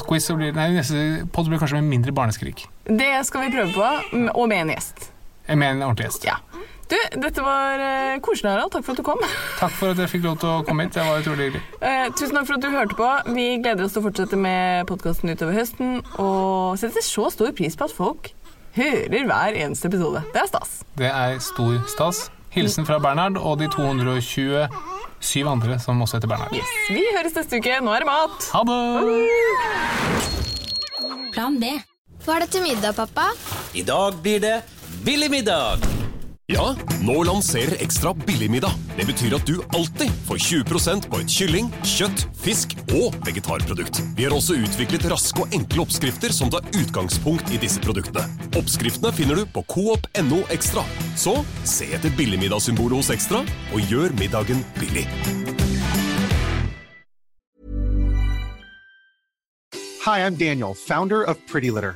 [0.05, 2.67] quiz blir, nei, neste podd blir kanskje med mindre barneskrik.
[2.85, 3.87] Det skal vi prøve på,
[4.35, 5.07] og med en gjest.
[5.49, 6.27] Med en ordentlig gjest.
[6.29, 6.35] Ja.
[6.89, 8.71] Du, dette var uh, koselig, Harald.
[8.73, 9.21] Takk for at du kom.
[9.61, 10.95] Takk for at jeg fikk lov til å komme hit.
[10.97, 11.63] Det var utrolig hyggelig.
[11.79, 13.09] Uh, tusen takk for at du hørte på.
[13.37, 15.99] Vi gleder oss til å fortsette med podkasten utover høsten.
[16.21, 18.33] Og setter så stor pris på at folk
[18.77, 20.23] hører hver eneste episode.
[20.33, 20.71] Det er stas.
[20.99, 22.25] Det er stor stas.
[22.53, 26.53] Hilsen fra Bernhard og de 227 andre som også heter Bernhard.
[26.53, 26.69] Yes.
[26.89, 27.79] Vi høres neste uke.
[27.81, 28.49] Nå er det mat.
[28.53, 28.81] Ha det!
[31.33, 31.73] Plan B.
[32.23, 33.31] Hva er det til middag, pappa?
[33.73, 34.57] I dag blir det
[35.03, 36.02] billig middag.
[36.51, 38.71] Ja, nå lanserer Ekstra billigmiddag.
[38.97, 44.01] Det betyr at du alltid får 20% på et kylling, kjøtt, fisk og vegetarprodukt.
[44.17, 48.27] Vi har også utviklet raske og enkle oppskrifter som tar utgangspunkt i disse produktene.
[48.59, 50.83] Oppskriftene finner du på coop.no ekstra.
[51.15, 55.07] Så se etter billigmiddagssymbolet hos Ekstra, og gjør middagen billig.
[60.03, 61.95] Hi, I'm Daniel, founder of Pretty Litter.